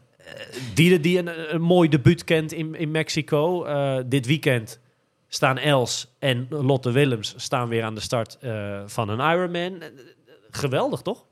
[0.74, 3.64] Die, die een, een mooi debuut kent in, in Mexico.
[3.66, 4.80] Eh, dit weekend
[5.28, 9.82] staan Els en Lotte Willems staan weer aan de start eh, van een Ironman.
[9.82, 9.88] Eh,
[10.50, 11.26] Geweldig, toch?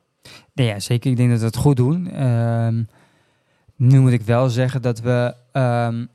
[0.54, 1.12] Nee, ja, zeker.
[1.12, 2.12] Ik denk dat we het goed doen.
[2.12, 2.84] Ehm,
[3.76, 5.34] nu moet ik wel zeggen dat we...
[5.52, 6.06] ehm,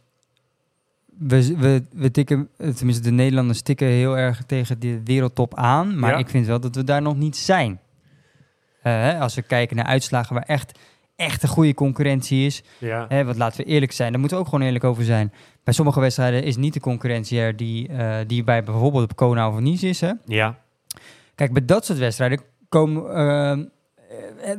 [1.19, 5.99] we, we, we tikken, tenminste de Nederlanders tikken heel erg tegen de wereldtop aan.
[5.99, 6.19] Maar Ja.
[6.19, 7.81] ik vind wel dat we daar nog niet zijn.
[9.21, 10.79] Als we kijken naar uitslagen waar echt,
[11.19, 12.63] echt een goede concurrentie is.
[12.79, 13.05] Ja.
[13.09, 15.33] Hè, want laten we eerlijk zijn, daar moeten we ook gewoon eerlijk over zijn.
[15.65, 19.49] Bij sommige wedstrijden is niet de concurrentie er die, eh, die bij bijvoorbeeld op Kona
[19.49, 20.01] of Nice is.
[20.01, 20.13] Hè?
[20.25, 20.59] Ja.
[21.35, 23.59] Kijk, bij dat soort wedstrijden komen, eh,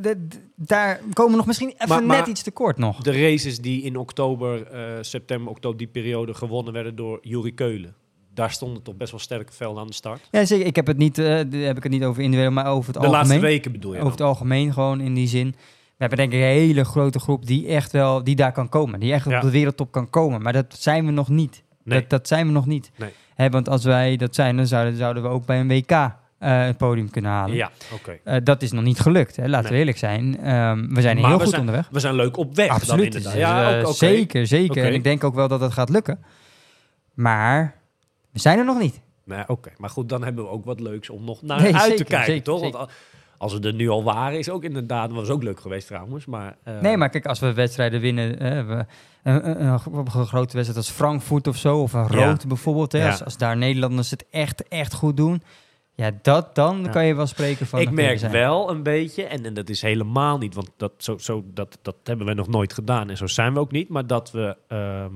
[0.00, 3.00] de- daar komen we nog misschien even Maar- maar- net iets tekort nog.
[3.02, 7.94] De races die in oktober, eh, september, oktober, die periode gewonnen werden door Juri Keulen.
[8.34, 10.28] Daar stonden toch best wel sterke velden aan de start.
[10.30, 10.66] Ja, zeker.
[10.66, 13.00] Ik heb het niet, eh, de- heb ik het niet over individueel, maar over het
[13.02, 13.26] De algemeen.
[13.28, 15.54] laatste weken bedoel je Over het algemeen gewoon in die zin.
[16.00, 19.00] We hebben denk ik een hele grote groep die echt wel, die daar kan komen.
[19.00, 19.36] Die echt Ja.
[19.36, 20.42] op de wereldtop kan komen.
[20.42, 21.62] Maar dat zijn we nog niet.
[21.84, 22.00] Nee.
[22.00, 22.90] Dat, dat zijn we nog niet.
[23.36, 23.50] Nee.
[23.50, 26.76] Want als wij dat zijn, dan zouden, zouden we ook bij een WK eh, het
[26.76, 27.56] podium kunnen halen.
[27.56, 28.18] Ja, oké.
[28.24, 29.48] Eh, dat is nog niet gelukt, hè?
[29.48, 29.72] laten Nee.
[29.72, 30.38] we eerlijk zijn.
[30.40, 31.88] Ehm, we zijn Maar heel we goed zijn- onderweg.
[31.90, 33.04] We zijn leuk op weg Absoluut.
[33.04, 33.32] inderdaad.
[33.32, 33.94] Dus, Ja, eh, ook.
[33.94, 34.84] Zeker, zeker.
[34.84, 36.18] En ik denk ook wel dat dat gaat lukken.
[37.14, 37.74] Maar
[38.32, 39.00] we zijn er nog niet.
[39.24, 39.70] Nee, oké.
[39.78, 42.26] Maar goed, dan hebben we ook wat leuks om nog naar Nee, uit te kijken,
[42.26, 42.60] zeker, toch?
[42.60, 42.78] zeker.
[42.78, 42.90] Want
[43.40, 45.12] als we er nu al waren, is ook inderdaad...
[45.12, 46.56] was ook leuk geweest trouwens, maar...
[46.62, 48.84] eh, Nee, maar kijk, als we wedstrijden winnen, hè, we,
[49.22, 49.78] een, een, een,
[50.26, 52.26] grote wedstrijd als Frankfurt of zo, of een Ja.
[52.26, 53.06] Rood bijvoorbeeld, hè, Ja.
[53.10, 55.42] als, als daar Nederlanders het echt, echt goed doen,
[55.94, 56.88] ja, dat, dan Ja.
[56.90, 57.80] kan je wel spreken van...
[57.80, 61.44] ik merk wel een beetje, en, en dat is helemaal niet, want dat, zo, zo,
[61.54, 64.30] dat, dat hebben we nog nooit gedaan en zo zijn we ook niet, maar dat
[64.30, 65.12] we ehm,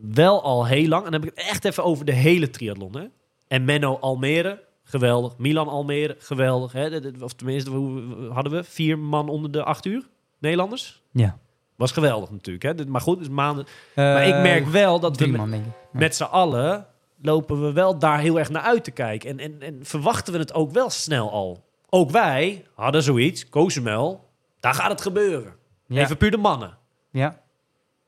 [0.00, 2.96] wel al heel lang, en dan heb ik het echt even over de hele triathlon,
[2.96, 3.04] hè?
[3.48, 5.36] En Menno Almere, geweldig.
[5.38, 6.72] Milan Almere, geweldig.
[6.72, 6.98] Hè?
[7.20, 8.02] Of tenminste, hoe
[8.32, 8.64] hadden we?
[8.64, 10.08] Vier man onder de acht uur?
[10.38, 11.02] Nederlanders?
[11.10, 11.38] Ja.
[11.76, 12.64] Was geweldig natuurlijk.
[12.78, 12.86] Hè?
[12.86, 13.66] Maar goed, dus maanden.
[13.94, 15.60] maar ik Eh, merk wel dat we met,
[15.92, 16.86] met z'n allen
[17.22, 19.30] lopen we wel daar heel erg naar uit te kijken.
[19.30, 21.64] En, en, en verwachten we het ook wel snel al.
[21.88, 24.28] Ook wij hadden zoiets, Cozumel,
[24.60, 25.54] daar gaat het gebeuren.
[25.86, 26.00] Ja.
[26.02, 26.78] Even puur de mannen.
[27.10, 27.40] ja.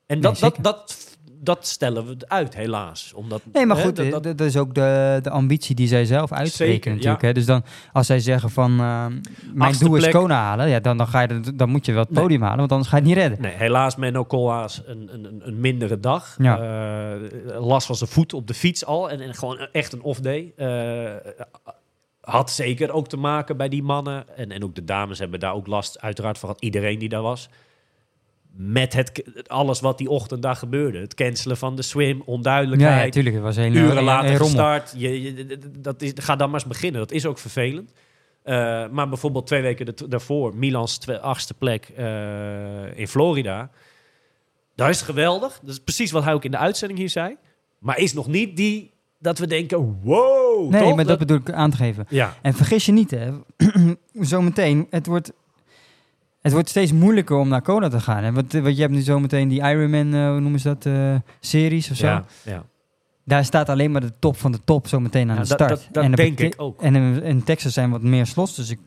[0.06, 1.03] En Nee, dat, dat.
[1.44, 3.12] Dat, stellen we uit, helaas.
[3.14, 6.04] Omdat, Nee, maar hè, goed, dat- dat, dat- is ook de, de ambitie die zij
[6.04, 7.20] zelf uitspreken Zeker, natuurlijk.
[7.22, 7.26] ja.
[7.28, 7.34] Hè?
[7.34, 9.22] Dus dan, als zij zeggen van, eh, mijn
[9.58, 10.08] Achtste doel is.
[10.08, 12.22] Kona halen, ja, dan, dan, ga je, dan moet je wel het Nee.
[12.22, 13.40] podium halen, want anders ga je het niet redden.
[13.40, 16.34] Nee, helaas Menno een, een, een- mindere dag.
[16.38, 16.58] Ja.
[16.58, 19.10] Eh, last van zijn voet op de fiets al.
[19.10, 20.52] En, en gewoon echt een off-day.
[20.56, 21.10] Eh,
[22.20, 24.36] had zeker ook te maken bij die mannen.
[24.36, 26.56] En, en ook de dames hebben daar ook last uiteraard van.
[26.58, 27.48] Iedereen die daar was.
[28.56, 30.98] Met het, alles wat die ochtend daar gebeurde.
[30.98, 33.04] Het cancelen van de swim, Ja, onduidelijkheid.
[33.04, 33.34] natuurlijk.
[33.34, 34.82] Het was uren een- later.
[34.96, 37.00] Je, je, dat is, ga dan maar eens beginnen.
[37.00, 37.92] Dat is ook vervelend.
[38.42, 38.54] Eh,
[38.90, 43.70] maar bijvoorbeeld twee weken da- daarvoor, Milans achtste plek eh, in Florida.
[44.74, 45.58] Dat is geweldig.
[45.62, 47.36] Dat is precies wat hij ook in de uitzending hier zei.
[47.78, 50.70] Maar is nog niet die dat we denken, wow.
[50.70, 50.94] Nee, toch?
[50.96, 52.06] maar dat bedoel ik aan te geven.
[52.08, 53.30] ja, En vergis je niet, hè.
[54.20, 55.32] zometeen, het wordt,
[56.44, 58.24] het wordt steeds moeilijker om naar Kona te gaan.
[58.24, 58.32] Hè?
[58.32, 61.14] Want, eh, want je hebt nu zometeen die Ironman, eh, hoe noemen ze dat, eh,
[61.40, 62.06] series of zo.
[62.06, 62.62] ja, ja.
[63.24, 65.68] Daar staat alleen maar de top van de top zometeen aan Ja, de start.
[65.68, 66.82] dat- dat dat denk ik ook.
[66.82, 68.78] En in, in Texas zijn wat meer slots, dus ik,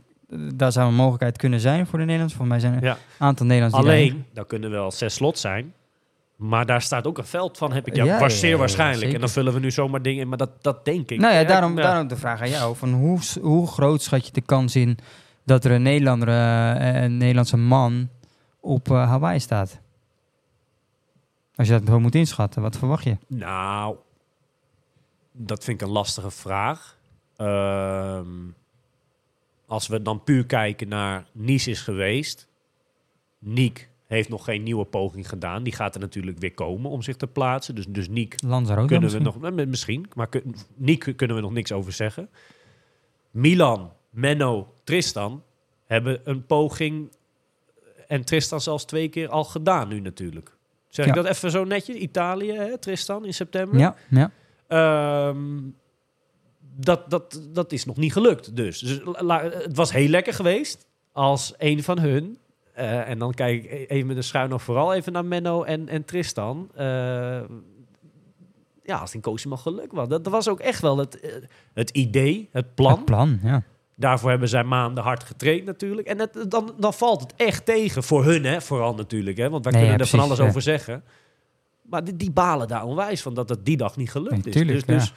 [0.56, 2.38] daar zou een mogelijkheid kunnen zijn voor de Nederlanders.
[2.40, 2.98] Volgens mij zijn er Ja.
[3.20, 5.74] een aantal Nederlanders die Alleen, daar kunnen wel zes slots zijn.
[6.36, 9.14] Maar daar staat ook een veld van, heb ik ja, Ja, ja, zeer ja, waarschijnlijk.
[9.14, 11.20] En dan vullen we nu zomaar dingen in, maar dat, dat denk ik.
[11.20, 12.76] Nou ja, daarom, daarom de vraag aan jou.
[12.76, 14.98] Van hoe, hoe groot schat je de kans in
[15.48, 18.10] dat er een, Nederlander, eh, een Nederlandse man
[18.60, 19.80] op eh, Hawaii staat?
[21.56, 23.18] Als je dat zo moet inschatten, wat verwacht je?
[23.28, 23.96] Nou,
[25.32, 26.98] dat vind ik een lastige vraag.
[27.36, 28.28] Ehm,
[29.66, 32.48] als we dan puur kijken naar Nice is geweest.
[33.40, 35.64] Niek heeft nog geen nieuwe poging gedaan.
[35.64, 37.76] Die gaat er natuurlijk weer komen om zich te plaatsen.
[37.76, 39.42] Dus, dus Niek Lanzarote kunnen we misschien?
[39.42, 39.60] nog...
[39.60, 40.30] eh, Misschien, maar
[40.76, 42.30] Niek kunnen we nog niks over zeggen.
[43.32, 45.44] Milan, Menno, Tristan
[45.86, 47.12] hebben een poging...
[48.08, 50.56] En Tristan zelfs twee keer al gedaan nu natuurlijk.
[50.90, 51.96] Zeg ik dat even zo netjes?
[51.96, 53.80] Italië, hè, Tristan, in september.
[53.80, 54.32] Ja, ja.
[54.68, 55.60] Ehm,
[56.76, 58.80] dat, dat, dat is nog niet gelukt dus.
[58.80, 62.38] dus la- het was heel lekker geweest als een van hun...
[62.74, 65.64] eh, en dan kijk ik e- even met een schuin nog vooral even naar Menno
[65.64, 66.70] en, en Tristan.
[66.76, 66.86] eh,
[68.84, 70.08] ja, als het in Cozumel geluk was.
[70.08, 71.32] Dat, dat was ook echt wel het, eh,
[71.74, 72.96] het idee, het plan.
[72.96, 73.64] Het plan, ja.
[74.00, 76.08] Daarvoor hebben zij maanden hard getraind natuurlijk.
[76.08, 78.62] En het, dan, dan valt het echt tegen voor hun, hè?
[78.62, 79.38] vooral natuurlijk.
[79.38, 79.50] Hè?
[79.50, 80.48] Want wij Nee, kunnen ja, er van alles ja.
[80.48, 81.04] over zeggen.
[81.82, 84.54] Maar die, die balen daar onwijs van dat het die dag niet gelukt Nee, is.
[84.54, 85.14] tuurlijk, dus dus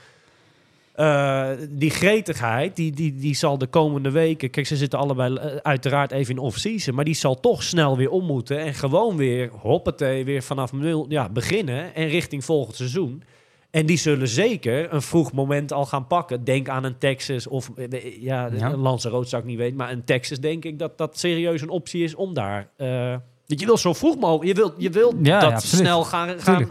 [0.92, 4.50] eh, die gretigheid, die, die, die zal de komende weken...
[4.50, 6.94] Kijk, ze zitten allebei eh, uiteraard even in off-season...
[6.94, 8.58] maar die zal toch snel weer om moeten...
[8.58, 11.94] en gewoon weer, hoppatee, weer vanaf nul ja, beginnen...
[11.94, 13.22] en richting volgend seizoen...
[13.70, 16.44] En die zullen zeker een vroeg moment al gaan pakken.
[16.44, 18.72] Denk aan een Texas of eh, ja, Ja.
[18.72, 21.68] een Lanzarote zou ik niet weten, maar een Texas denk ik dat dat serieus een
[21.68, 22.70] optie is om daar.
[22.76, 23.14] eh
[23.46, 26.40] dat je wil zo vroeg mogelijk, je wilt, je wilt Ja, dat ja, snel gaan,
[26.40, 26.70] gaan,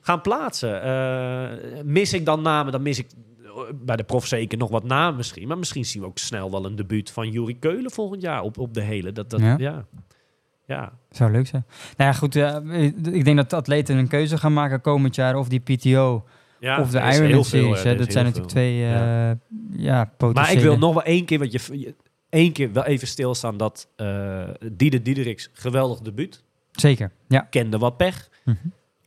[0.00, 0.82] gaan plaatsen.
[0.82, 3.06] Eh, mis ik dan namen, dan mis ik
[3.44, 6.50] eh, bij de prof zeker nog wat namen misschien, maar misschien zien we ook snel
[6.50, 9.12] wel een debuut van Juri Keulen volgend jaar op, op de hele.
[9.12, 9.86] Dat, dat, Ja.
[10.66, 10.92] Ja.
[11.10, 11.64] Zou leuk zijn.
[11.96, 12.36] Nou ja, goed.
[12.36, 12.84] eh,
[13.14, 15.36] ik denk dat de atleten een keuze gaan maken komend jaar.
[15.36, 16.24] Of die PTO
[16.60, 17.84] Ja, of de Ironman veel, Series.
[17.84, 18.62] er Dat zijn natuurlijk veel.
[18.62, 19.36] twee eh, Ja.
[19.76, 20.04] ja.
[20.16, 20.32] potentiële...
[20.46, 21.94] Maar ik wil nog wel één keer, want je, je-
[22.28, 24.42] één keer wel even stilstaan dat eh
[24.72, 26.42] Diede Diederiks, geweldig debuut.
[26.72, 27.40] Zeker, ja.
[27.40, 28.28] Kende wat pech.
[28.44, 28.56] Mhm.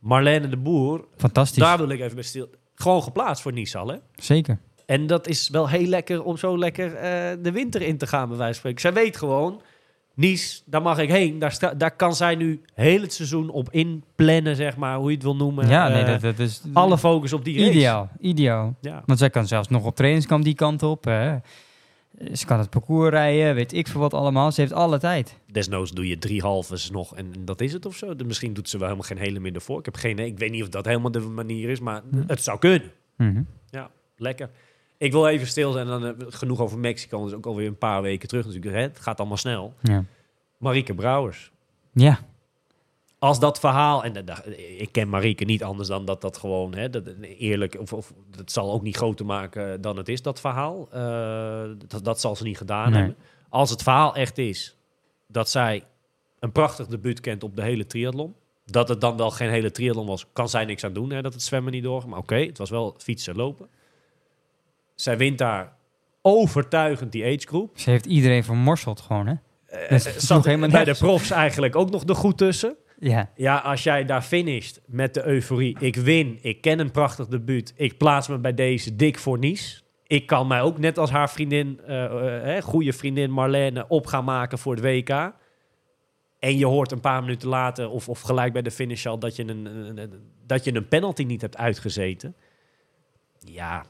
[0.00, 1.62] Marlene de Boer, Fantastisch.
[1.62, 2.48] daar wil ik even bij stil.
[2.74, 3.96] Gewoon geplaatst voor Nissan, hè?
[4.14, 4.58] Zeker.
[4.86, 8.28] En dat is wel heel lekker om zo lekker eh, de winter in te gaan,
[8.28, 8.80] bij wijze van spreken.
[8.80, 9.60] Zij weet gewoon,
[10.18, 11.38] Nice, daar mag ik heen.
[11.38, 15.14] Daar, sta, daar kan zij nu heel het seizoen op inplannen, zeg maar, hoe je
[15.14, 15.68] het wil noemen.
[15.68, 17.70] Ja, nee, Eh, dat, dat is alle focus op die race.
[17.70, 18.08] ideaal.
[18.20, 18.74] Ideaal.
[18.80, 19.02] Ja.
[19.06, 21.04] Want zij kan zelfs nog op trainingskamp die kant op.
[21.04, 21.36] Hè.
[22.32, 24.52] Ze kan het parcours rijden, weet ik veel wat allemaal.
[24.52, 25.38] Ze heeft alle tijd.
[25.52, 28.16] Desnoods doe je drie halves nog en, en dat is het of zo.
[28.16, 29.78] De- misschien doet ze wel helemaal geen hele meer ervoor.
[29.78, 32.22] Ik heb geen, ik weet niet of dat helemaal de manier is, maar Hm.
[32.26, 32.90] het zou kunnen.
[33.16, 33.42] Mhm.
[34.20, 34.50] Lekker.
[34.98, 37.26] Ik wil even stil zijn en dan eh, genoeg over Mexico.
[37.26, 38.74] Is ook alweer een paar weken terug natuurlijk.
[38.74, 38.80] Hè?
[38.82, 39.74] Het gaat allemaal snel.
[39.82, 40.04] Ja.
[40.56, 41.50] Marieke Brouwers.
[41.92, 42.18] ja,
[43.18, 44.46] Als dat verhaal, en dat- dat-
[44.78, 47.02] ik ken Marieke niet anders dan dat dat gewoon, hè, dat,
[47.38, 50.88] eerlijk, of, of dat zal ook niet groter maken dan het is, dat verhaal.
[50.92, 52.98] Eh, dat, dat zal ze niet gedaan Nee.
[52.98, 53.16] hebben.
[53.48, 54.76] Als het verhaal echt is
[55.26, 55.84] dat zij
[56.40, 58.34] een prachtig debuut kent op de hele triathlon,
[58.64, 61.32] dat het dan wel geen hele triathlon was, kan zij niks aan doen, hè, dat
[61.32, 62.10] het zwemmen niet doorgaat.
[62.10, 63.68] Maar oké, het was wel fietsen en lopen.
[65.00, 65.72] Zij wint daar
[66.22, 67.78] overtuigend die age group.
[67.78, 69.34] ze heeft iedereen vermorseld gewoon, hè?
[69.98, 72.76] Zat sloeg helemaal bij de profs eigenlijk ook nog er goed tussen.
[72.98, 75.76] Ja, Ja, als jij daar finisht met de euforie.
[75.80, 77.72] Ik win, ik ken een prachtig debuut.
[77.76, 79.80] Ik plaats me bij deze dik voor Nice.
[80.06, 81.94] Ik kan mij ook net als haar vriendin, eh,
[82.42, 85.32] hè, goede vriendin Marlene, op gaan maken voor het WK.
[86.38, 89.36] En je hoort een paar minuten later, of, of gelijk bij de finish al, dat
[89.36, 90.12] je, een, een- een-
[90.46, 92.34] dat je een penalty niet hebt uitgezeten.
[93.38, 93.84] Ja,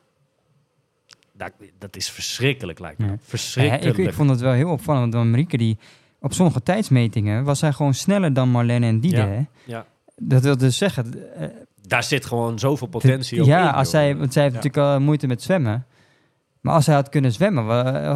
[1.38, 3.04] dat, dat is verschrikkelijk lijkt me.
[3.04, 3.10] Ja.
[3.10, 3.20] dat.
[3.20, 3.98] Ja, Verschrikkelijk.
[3.98, 5.14] ik, ik vond het wel heel opvallend.
[5.14, 5.78] Want Marieke, die,
[6.20, 9.16] op sommige tijdsmetingen was zij gewoon sneller dan Marlene en Diede.
[9.16, 9.86] Ja, ja.
[10.16, 11.34] Dat wil dus zeggen...
[11.36, 11.46] eh,
[11.86, 15.00] Daar zit gewoon zoveel potentie op ja, in, als zij, want zij heeft natuurlijk al
[15.00, 15.86] moeite met zwemmen.
[16.60, 17.64] Maar als zij had kunnen zwemmen...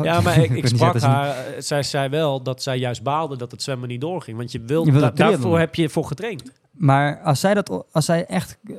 [0.03, 1.29] Ja, maar ik, ik sprak haar.
[1.29, 4.37] eh, Zij zei wel dat zij juist baalde dat het zwemmen niet doorging.
[4.37, 5.41] Want je wil, Je wil da- het triathlon.
[5.41, 6.53] daarvoor heb je voor getraind.
[6.71, 8.75] Maar als zij, dat, als zij echt eh,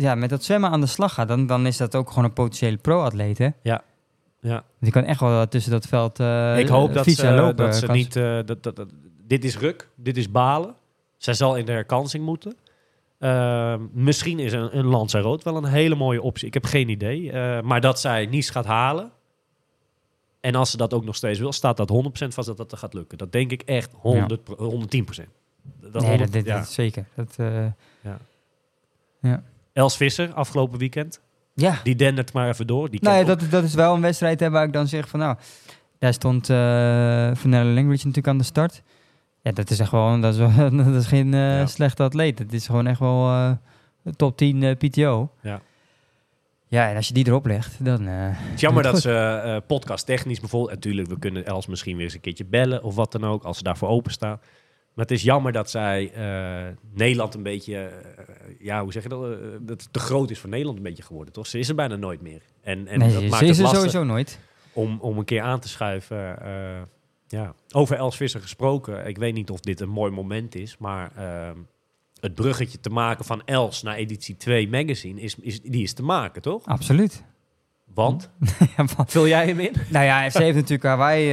[0.00, 1.28] ja, met dat zwemmen aan de slag gaat...
[1.28, 3.48] dan, dan is dat ook gewoon een potentiële pro-atleet, hè?
[3.62, 4.64] Ja.
[4.80, 7.56] Die kan echt wel tussen dat veld eh ik hoop dat ze, en lopen.
[7.56, 8.16] dat ze niet...
[8.16, 8.88] eh, dat, dat, dat-
[9.26, 10.74] dit is ruk, dit is balen.
[11.16, 12.56] Zij zal in de herkansing moeten.
[13.18, 16.46] Eh, misschien is een, een Lanzarote wel een hele mooie optie.
[16.46, 17.32] Ik heb geen idee.
[17.32, 19.10] Eh, maar dat zij Nice gaat halen...
[20.40, 21.92] En als ze dat ook nog steeds wil, staat dat
[22.24, 23.18] 100% vast dat dat gaat lukken.
[23.18, 24.54] Dat denk ik echt 100, 110%.
[25.80, 26.62] Dat nee, 100 dat, ja.
[26.62, 27.06] zeker.
[27.14, 27.64] Dat, eh,
[29.72, 31.20] Els Visser, afgelopen weekend.
[31.54, 32.90] ja, Die dendert maar even door.
[32.90, 35.18] Die Nee, kent dat, dat is wel een wedstrijd hè, waar ik dan zeg van
[35.20, 35.36] nou,
[35.98, 36.56] daar stond eh
[37.34, 38.82] Vanilla Language natuurlijk aan de start.
[39.42, 41.66] Ja, dat is echt gewoon, dat is, wel, dat is geen Ja.
[41.66, 42.38] slechte atleet.
[42.38, 43.52] Het is gewoon echt wel eh,
[44.16, 45.30] top 10 eh, PTO.
[45.40, 45.60] Ja.
[46.66, 48.06] Ja, en als je die erop legt, dan...
[48.06, 50.72] Het is jammer dat ze podcast technisch bijvoorbeeld...
[50.74, 53.56] Natuurlijk, we kunnen Els misschien weer eens een keertje bellen of wat dan ook, als
[53.56, 54.40] ze daarvoor openstaan.
[54.94, 57.76] Maar het is jammer dat zij eh, Nederland een beetje...
[57.76, 58.24] eh,
[58.58, 59.22] ja, hoe zeg je dat?
[59.32, 61.46] eh, dat het te groot is voor Nederland een beetje geworden, toch?
[61.46, 62.42] Ze is er bijna nooit meer.
[62.62, 64.38] En, en nee, dat ze maakt is het er sowieso nooit.
[64.72, 66.42] om, om een keer aan te schuiven.
[66.42, 66.80] eh,
[67.28, 67.54] ja.
[67.72, 69.06] Over Els Visser gesproken.
[69.06, 71.12] Ik weet niet of dit een mooi moment is, maar...
[71.16, 71.56] ehm,
[72.20, 76.02] het bruggetje te maken van Els naar editie 2 magazine, is, is, die is te
[76.02, 76.66] maken, toch?
[76.66, 77.24] Absoluut.
[77.94, 78.30] Want,
[78.76, 79.72] ja, want- vul jij hem in?
[79.88, 81.26] nou ja, ze heeft natuurlijk Hawaii,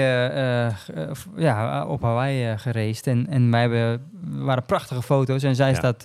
[1.13, 3.07] v- ja, op Hawaii geraced.
[3.07, 5.43] En, en wij hebben, waren prachtige foto's.
[5.43, 5.75] En zij Ja.
[5.75, 5.95] staat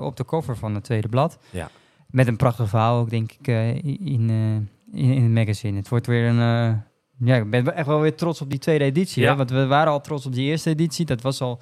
[0.00, 1.38] op de cover van het tweede blad.
[1.50, 1.68] Ja.
[2.10, 4.30] Met een prachtig verhaal ook, denk ik, in, in,
[4.92, 5.76] in het magazine.
[5.76, 6.36] Het wordt weer een...
[7.24, 9.22] ja, ik ben echt wel weer trots op die tweede editie.
[9.22, 9.30] Ja.
[9.30, 9.36] Hè?
[9.36, 11.06] Want we waren al trots op die eerste editie.
[11.06, 11.58] Dat was al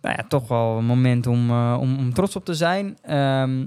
[0.00, 2.96] nou ja, toch wel een moment om, om, om trots op te zijn.
[3.02, 3.66] Ehm,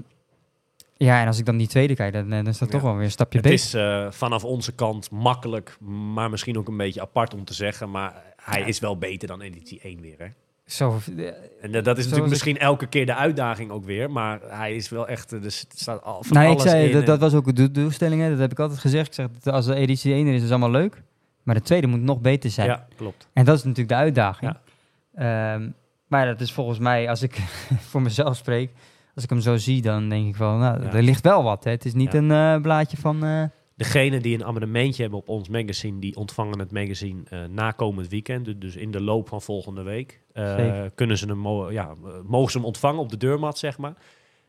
[0.98, 2.74] ja, en als ik dan die tweede kijk, dan, eh, dan is dat Ja.
[2.74, 3.64] toch wel weer een stapje Het beter.
[3.66, 5.76] is eh, vanaf onze kant makkelijk,
[6.12, 7.90] maar misschien ook een beetje apart om te zeggen.
[7.90, 10.14] Maar hij is wel beter dan editie 1 weer.
[10.18, 10.26] Hè?
[10.66, 11.26] Zo, eh,
[11.60, 14.10] En dat, dat is natuurlijk ik- misschien elke keer de uitdaging ook weer.
[14.10, 17.04] Maar hij is wel echt, dus het staat al van nou, ik alles zei, in.
[17.04, 18.22] dat, was ook de doelstelling.
[18.22, 18.30] hè.
[18.30, 19.06] Dat heb ik altijd gezegd.
[19.06, 21.02] Ik zeg, dat als de editie 1 er is, is het allemaal leuk.
[21.42, 22.68] Maar de tweede moet nog beter zijn.
[22.68, 23.28] Ja, klopt.
[23.32, 24.56] En dat is natuurlijk de uitdaging.
[25.14, 25.68] Ehm,
[26.06, 27.36] maar dat is volgens mij, als ik
[27.90, 28.70] voor mezelf spreek,
[29.18, 30.92] als ik hem zo zie, dan denk ik wel, nou, Ja.
[30.92, 31.64] er ligt wel wat.
[31.64, 31.70] Hè.
[31.70, 32.18] Het is niet Ja.
[32.18, 33.24] een eh, blaadje van...
[33.24, 33.44] eh,
[33.76, 38.08] Degenen die een abonnementje hebben op ons magazine, die ontvangen het magazine eh na komend
[38.08, 38.44] weekend.
[38.44, 40.20] Dus- Dus in de loop van volgende week
[40.94, 41.94] kunnen ze hem, mo- ja,
[42.26, 43.94] mogen ze hem ontvangen op de deurmat, zeg maar.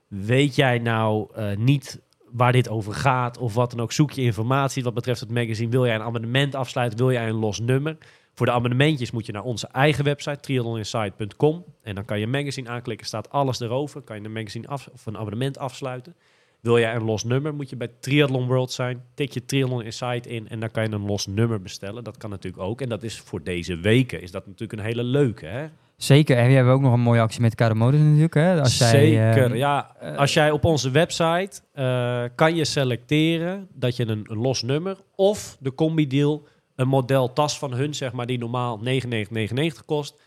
[0.07, 2.01] Weet jij nou niet
[2.31, 3.91] waar dit over gaat of wat dan ook?
[3.91, 5.69] Zoek je informatie wat betreft het magazine.
[5.71, 6.97] Wil jij een abonnement afsluiten?
[6.97, 7.97] Wil jij een los nummer?
[8.39, 11.63] Voor de abonnementjes moet je naar onze eigen website, triathloninsight.com.
[11.81, 14.01] En dan kan je magazine aanklikken, staat alles erover.
[14.01, 16.15] Kan je een magazine af, of een abonnement afsluiten.
[16.59, 19.03] Wil jij een los nummer, moet je bij Triathlon World zijn.
[19.13, 22.03] Tik je Triathlon Insight in en dan kan je een los nummer bestellen.
[22.03, 22.81] Dat kan natuurlijk ook.
[22.81, 25.45] En dat is voor deze weken is dat natuurlijk een hele leuke.
[25.45, 25.67] Hè?
[25.97, 26.37] Zeker.
[26.37, 28.33] En we hebben ook nog een mooie actie met Caro Motors natuurlijk.
[28.33, 28.59] Hè?
[28.59, 29.95] Als jij, Zeker, eh, ja.
[30.15, 34.97] Als jij op onze website eh, kan je selecteren dat je een, een los nummer
[35.15, 36.47] of de combi-deal,
[36.79, 40.21] een model tas van hun, zeg maar, die normaal 99,99 kost,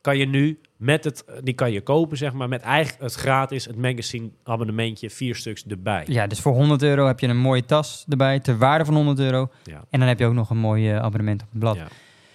[0.00, 3.64] kan je nu met het, die kan je kopen, zeg maar, met eigenlijk het gratis,
[3.64, 6.04] het magazine abonnementje, vier stuks erbij.
[6.06, 9.18] Ja, dus voor 100 euro heb je een mooie tas erbij, ter waarde van 100
[9.18, 9.48] euro.
[9.64, 9.84] Ja.
[9.90, 11.76] En dan heb je ook nog een mooi eh, abonnement op het blad.
[11.76, 11.86] Ja.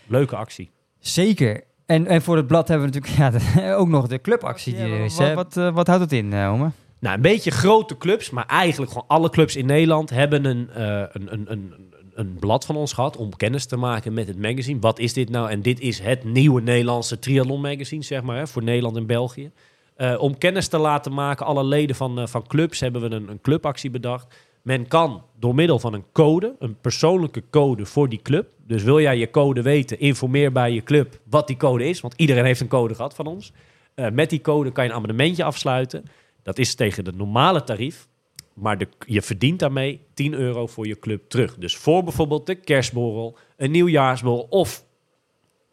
[0.07, 0.69] Leuke actie.
[0.99, 1.63] Zeker.
[1.85, 3.21] En, en voor het blad hebben we natuurlijk
[3.55, 5.17] ja, de- ook nog de clubactie die Ja, er is.
[5.33, 6.71] wat- eh, wat houdt het in, eh Ome?
[6.99, 10.83] Nou, een beetje grote clubs, maar eigenlijk gewoon alle clubs in Nederland hebben een, eh,
[11.11, 11.73] een, een, een,
[12.13, 14.79] een blad van ons gehad om kennis te maken met het magazine.
[14.79, 15.49] Wat is dit nou?
[15.49, 19.51] En dit is het nieuwe Nederlandse triathlon magazine, zeg maar, hè, voor Nederland en België.
[19.95, 23.29] Eh, om kennis te laten maken, alle leden van, eh, van clubs hebben we een,
[23.29, 24.35] een clubactie bedacht.
[24.61, 28.47] Men kan door middel van een code, een persoonlijke code voor die club.
[28.67, 32.01] Dus wil jij je code weten, informeer bij je club wat die code is.
[32.01, 33.51] Want iedereen heeft een code gehad van ons.
[33.93, 36.05] Eh, met die code kan je een abonnementje afsluiten.
[36.43, 38.07] Dat is tegen de normale tarief.
[38.53, 41.55] Maar de, je verdient daarmee 10 euro voor je club terug.
[41.55, 44.85] Dus voor bijvoorbeeld de kerstborrel, een nieuwjaarsborrel of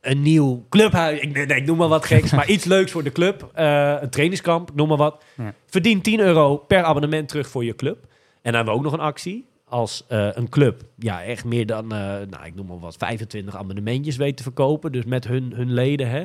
[0.01, 1.21] een nieuw clubhuis.
[1.21, 3.51] Ik, nee, ik noem maar wat geks, maar iets leuks voor de club.
[3.55, 5.25] Eh, een trainingskamp, noem maar wat.
[5.37, 5.55] Ja.
[5.67, 7.99] Verdien 10 euro per abonnement terug voor je club.
[8.43, 9.47] En dan hebben we ook nog een actie.
[9.65, 11.99] Als eh, een club ja, echt meer dan, eh,
[12.31, 14.93] nou, ik noem maar wat, 25 abonnementjes weet te verkopen.
[14.93, 16.25] Dus met hun, hun leden, hè.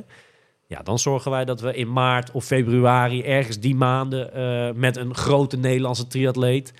[0.67, 4.97] Ja, dan zorgen wij dat we in maart of februari, ergens die maanden, eh, met
[4.97, 6.73] een grote Nederlandse triatleet.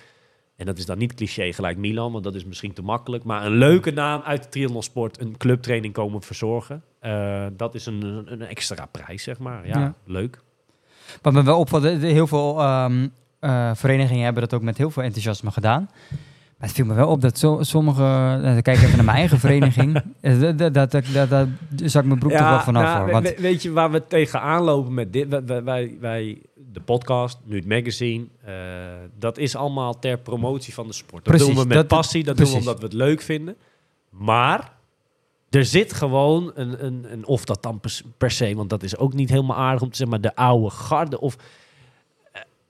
[0.55, 3.23] En dat is dan niet cliché gelijk Milan, want dat is misschien te makkelijk.
[3.23, 6.84] Maar een leuke naam uit de triathlonsport, een clubtraining komen verzorgen.
[6.99, 9.67] Eh, dat is een, een, extra prijs, zeg maar.
[9.67, 9.93] Ja, Ja.
[10.05, 10.41] leuk.
[11.21, 13.07] Wat me wel opvalt, de- heel veel ehm,
[13.39, 15.89] eh, verenigingen hebben dat ook met heel veel enthousiasme gedaan.
[16.64, 18.01] Het viel me wel op dat zo, sommige...
[18.03, 20.01] eh, dan kijk even naar mijn eigen vereniging.
[20.22, 21.47] Eh, dat, dat, dat, dat, dat
[21.84, 22.84] zak ik mijn broek toch wel vanaf.
[22.84, 25.28] nou, Want, we- weet je waar we tegenaan lopen met dit?
[25.64, 26.41] Wij, wij-
[26.74, 28.53] de podcast, nu het magazine, eh,
[29.20, 31.26] dat is allemaal ter promotie van de sport.
[31.26, 33.55] Dat Precies, doen we met passie, dat doen we omdat we het leuk vinden.
[34.09, 34.72] Maar
[35.49, 37.82] er zit gewoon een, een, een of dat dan
[38.18, 40.70] per, se, want dat is ook niet helemaal aardig om te zeggen, maar de oude
[40.70, 41.36] garde of...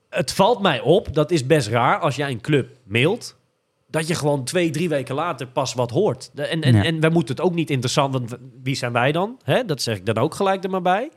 [0.09, 3.35] Het valt mij op, dat is best raar als jij een club mailt,
[3.93, 6.31] dat je gewoon twee, drie weken later pas wat hoort.
[6.35, 6.83] En, en, Ja.
[6.83, 9.39] en wij moeten het ook niet interessant, want wie zijn wij dan?
[9.43, 9.65] Hè?
[9.65, 11.11] Dat zeg ik dan ook gelijk er maar bij.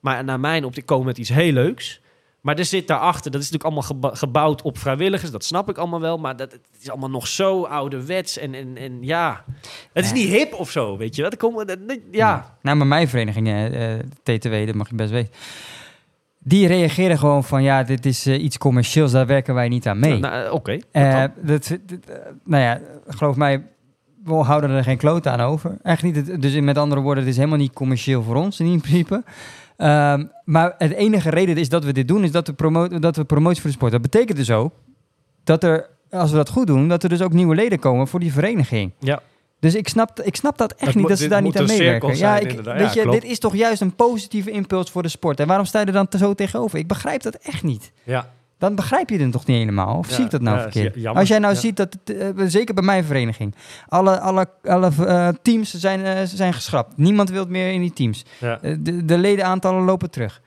[0.00, 2.00] Maar naar mijn optiek komen met iets heel leuks.
[2.40, 6.00] Maar er zit daarachter, dat is natuurlijk allemaal gebouwd op vrijwilligers, dat snap ik allemaal
[6.00, 6.18] wel.
[6.18, 9.44] Maar dat, het is allemaal nog zo ouderwets en, en, en ja,
[9.92, 11.22] het is niet hip of zo, weet je.
[11.22, 15.10] Dat dat- dat- ja, Nou, maar mijn vereniging, eh, eh, TTW, dat mag je best
[15.10, 15.32] weten.
[16.48, 19.98] Die reageren gewoon van, ja, dit is eh, iets commercieels, daar werken wij niet aan
[19.98, 20.18] mee.
[20.18, 20.72] Nou, eh, oké.
[20.76, 21.30] dat Eh, kan.
[21.42, 21.98] dat, dat,
[22.44, 23.62] nou ja, geloof mij,
[24.24, 25.76] we houden er geen kloot aan over.
[25.82, 26.42] Echt niet.
[26.42, 29.24] Dus met andere woorden, het is helemaal niet commercieel voor ons in principe.
[29.76, 33.16] Ehm, maar het enige reden is dat we dit doen, is dat we, promo dat
[33.16, 33.92] we promotie voor de sport.
[33.92, 34.72] Dat betekent dus ook
[35.44, 38.20] dat er, als we dat goed doen, dat er dus ook nieuwe leden komen voor
[38.20, 38.92] die vereniging.
[38.98, 39.20] Ja.
[39.60, 42.16] Dus ik snap, ik snap dat echt niet dat ze daar niet aan meewerken.
[42.16, 45.40] Ja, ik, weet Ja, je, dit is toch juist een positieve impuls voor de sport.
[45.40, 46.78] En waarom sta je er dan zo tegenover?
[46.78, 47.92] Ik begrijp dat echt niet.
[48.04, 48.34] ja.
[48.58, 49.96] Dan begrijp je het toch niet helemaal?
[49.98, 50.94] Of Ja, zie ik dat nou verkeerd?
[50.94, 51.20] jammer.
[51.20, 53.54] Als jij nou ziet dat, het, eh, zeker bij mijn vereniging,
[53.88, 56.96] alle, alle, alle eh, teams zijn, eh, zijn geschrapt.
[56.96, 58.24] Niemand wil meer in die teams.
[58.60, 60.40] De, de ledenaantallen lopen terug.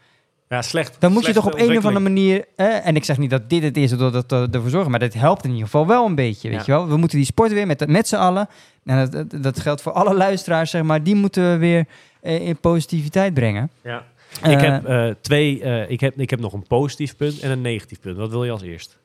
[0.49, 0.95] Ja, slecht.
[0.99, 3.49] Dan moet je toch op een of andere manier, eh, en ik zeg niet dat
[3.49, 6.15] dit het is dat dat ervoor zorgt, maar dit helpt in ieder geval wel een
[6.15, 6.49] beetje.
[6.49, 6.63] Weet Ja.
[6.65, 6.87] je wel?
[6.87, 8.47] We moeten die sport weer met, met z'n allen,
[8.85, 11.85] en dat, dat, dat geldt voor alle luisteraars, zeg maar, die moeten we weer
[12.21, 13.69] eh, in positiviteit brengen.
[13.83, 14.03] Ja.
[14.41, 17.51] Eh, ik heb eh, twee, eh, ik, heb, ik heb nog een positief punt en
[17.51, 18.17] een negatief punt.
[18.17, 18.97] Wat wil je als eerst?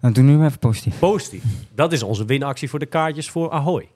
[0.00, 0.98] Dan doen we nu maar even positief.
[0.98, 1.42] Positief.
[1.74, 3.88] Dat is onze winactie voor de kaartjes voor Ahoy.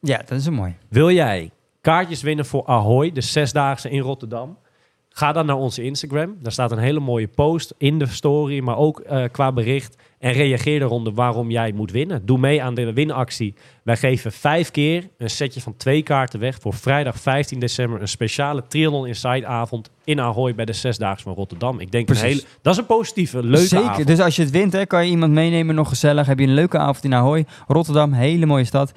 [0.00, 0.74] Ja, dat is een mooi.
[0.88, 4.58] Wil jij kaartjes winnen voor Ahoy, de zesdaagse in Rotterdam?
[5.12, 6.36] Ga dan naar onze Instagram.
[6.40, 9.96] Daar staat een hele mooie post in de story, maar ook eh, qua bericht.
[10.18, 12.26] En reageer eronder waarom jij moet winnen.
[12.26, 13.54] Doe mee aan de winactie.
[13.82, 18.00] Wij geven vijf keer een setje van twee kaarten weg voor vrijdag 15 december.
[18.00, 21.80] Een speciale Triathlon Inside avond in Ahoy bij de Zesdaagse van Rotterdam.
[21.80, 23.88] Ik denk een hele, dat is een positieve, leuke Zeker.
[23.88, 24.06] avond.
[24.06, 26.26] Dus als je het wint, hè, kan je iemand meenemen, nog gezellig.
[26.26, 27.46] Heb je een leuke avond in Ahoy.
[27.66, 28.92] Rotterdam, hele mooie stad.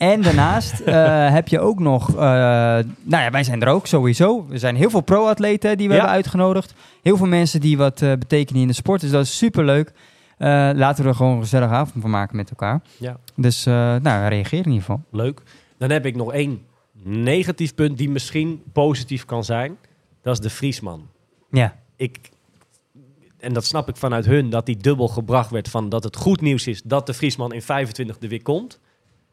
[0.00, 2.08] En daarnaast eh, heb je ook nog...
[2.10, 4.46] eh, nou ja, wij zijn er ook sowieso.
[4.50, 5.98] Er zijn heel veel pro-atleten die we Ja.
[5.98, 6.74] hebben uitgenodigd.
[7.02, 9.00] Heel veel mensen die wat eh, betekenen in de sport.
[9.00, 9.92] Dus dat is superleuk.
[10.38, 12.80] Laten we er gewoon een gezellige avond van maken met elkaar.
[12.96, 13.16] Ja.
[13.36, 15.02] Dus nou, reageer in ieder geval.
[15.10, 15.42] Leuk.
[15.78, 16.60] Dan heb ik nog één
[17.02, 19.76] negatief punt die misschien positief kan zijn.
[20.22, 21.08] Dat is de Friesman.
[21.50, 21.76] Ja.
[21.96, 22.18] Ik,
[23.38, 26.40] en dat snap ik vanuit hun, dat die dubbel gebracht werd van dat het goed
[26.40, 28.78] nieuws is dat de Friesman in 25 er weer komt.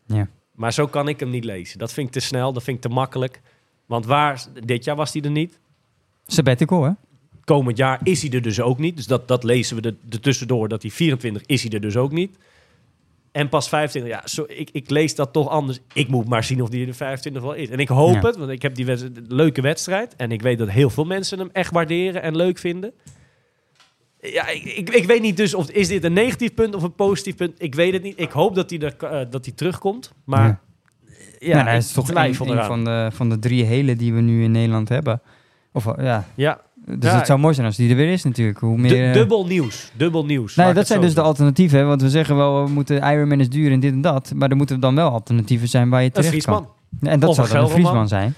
[0.05, 0.27] Ja.
[0.57, 1.79] Maar zo kan ik hem niet lezen.
[1.79, 3.41] Dat vind ik te snel, dat vind ik te makkelijk.
[3.85, 5.59] Want waar, dit jaar was hij er niet.
[6.25, 6.91] Sabbatical, hè?
[7.43, 8.95] Komend jaar is hij er dus ook niet.
[8.95, 10.67] Dus dat, dat lezen we er, tussendoor.
[10.67, 12.37] Dat hij 24 is hij er dus ook niet.
[13.31, 15.79] En pas 25, ja, zo, ik, ik lees dat toch anders.
[15.93, 17.69] Ik moet maar zien of die er 25 wel is.
[17.69, 18.21] En ik hoop Ja.
[18.21, 20.15] het, want ik heb die wedstrijd, leuke wedstrijd.
[20.15, 22.93] En ik weet dat heel veel mensen hem echt waarderen en leuk vinden.
[24.33, 26.95] Ja, ik, ik, ik weet niet dus of is dit een negatief punt of een
[26.95, 27.51] positief punt.
[27.57, 28.19] Ik weet het niet.
[28.19, 30.13] Ik hoop dat hij, er, eh, dat hij terugkomt.
[30.23, 30.59] Maar Ja.
[31.39, 34.43] ja, nou, hij is toch een, van, de, van de drie hele die we nu
[34.43, 35.21] in Nederland hebben.
[35.71, 36.25] Of, eh, ja.
[36.35, 37.17] Ja, Dus Ja.
[37.17, 38.59] het zou mooi zijn als die er weer is natuurlijk.
[38.59, 39.91] Hoe meer, eh, dubbel nieuws.
[39.97, 40.55] Dubbel nieuws.
[40.55, 41.79] Nee, laat dat zijn dus de alternatieven.
[41.79, 44.31] hè, Want we zeggen wel, we moeten Ironman is duur en dit en dat.
[44.35, 46.55] Maar er moeten dan wel alternatieven zijn waar je terecht Friesman.
[46.63, 46.71] kan.
[47.01, 47.69] Ja, En dat Of zou een dan een.
[47.69, 48.35] Friesman zijn.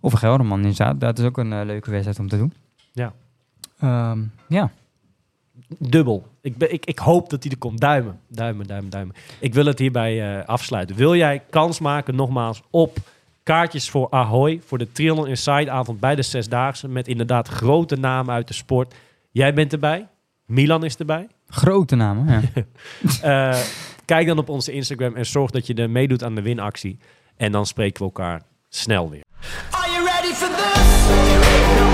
[0.00, 1.00] Of een Gelderman inderdaad.
[1.00, 2.52] Dat is ook een leuke wedstrijd om te doen.
[2.92, 3.12] Ja.
[3.80, 4.70] Ehm, ja.
[5.78, 6.26] Dubbel.
[6.40, 7.80] Ik, ben, ik, ik hoop dat hij er komt.
[7.80, 9.14] Duimen, duimen, duimen, duimen.
[9.38, 10.96] Ik wil het hierbij eh, afsluiten.
[10.96, 12.98] Wil jij kans maken, nogmaals, op
[13.42, 14.60] kaartjes voor Ahoy...
[14.66, 16.88] voor de Triathlon Inside avond bij de Zesdaagse...
[16.88, 18.94] met inderdaad grote namen uit de sport.
[19.30, 20.08] Jij bent erbij.
[20.46, 21.28] Milan is erbij.
[21.48, 22.26] Grote namen.
[22.54, 22.62] Ja.
[23.22, 23.58] Eh,
[24.04, 26.98] kijk dan op onze Instagram en zorg dat je er meedoet aan de winactie.
[27.36, 29.22] En dan spreken we elkaar snel weer.
[29.70, 31.93] Are you ready for this?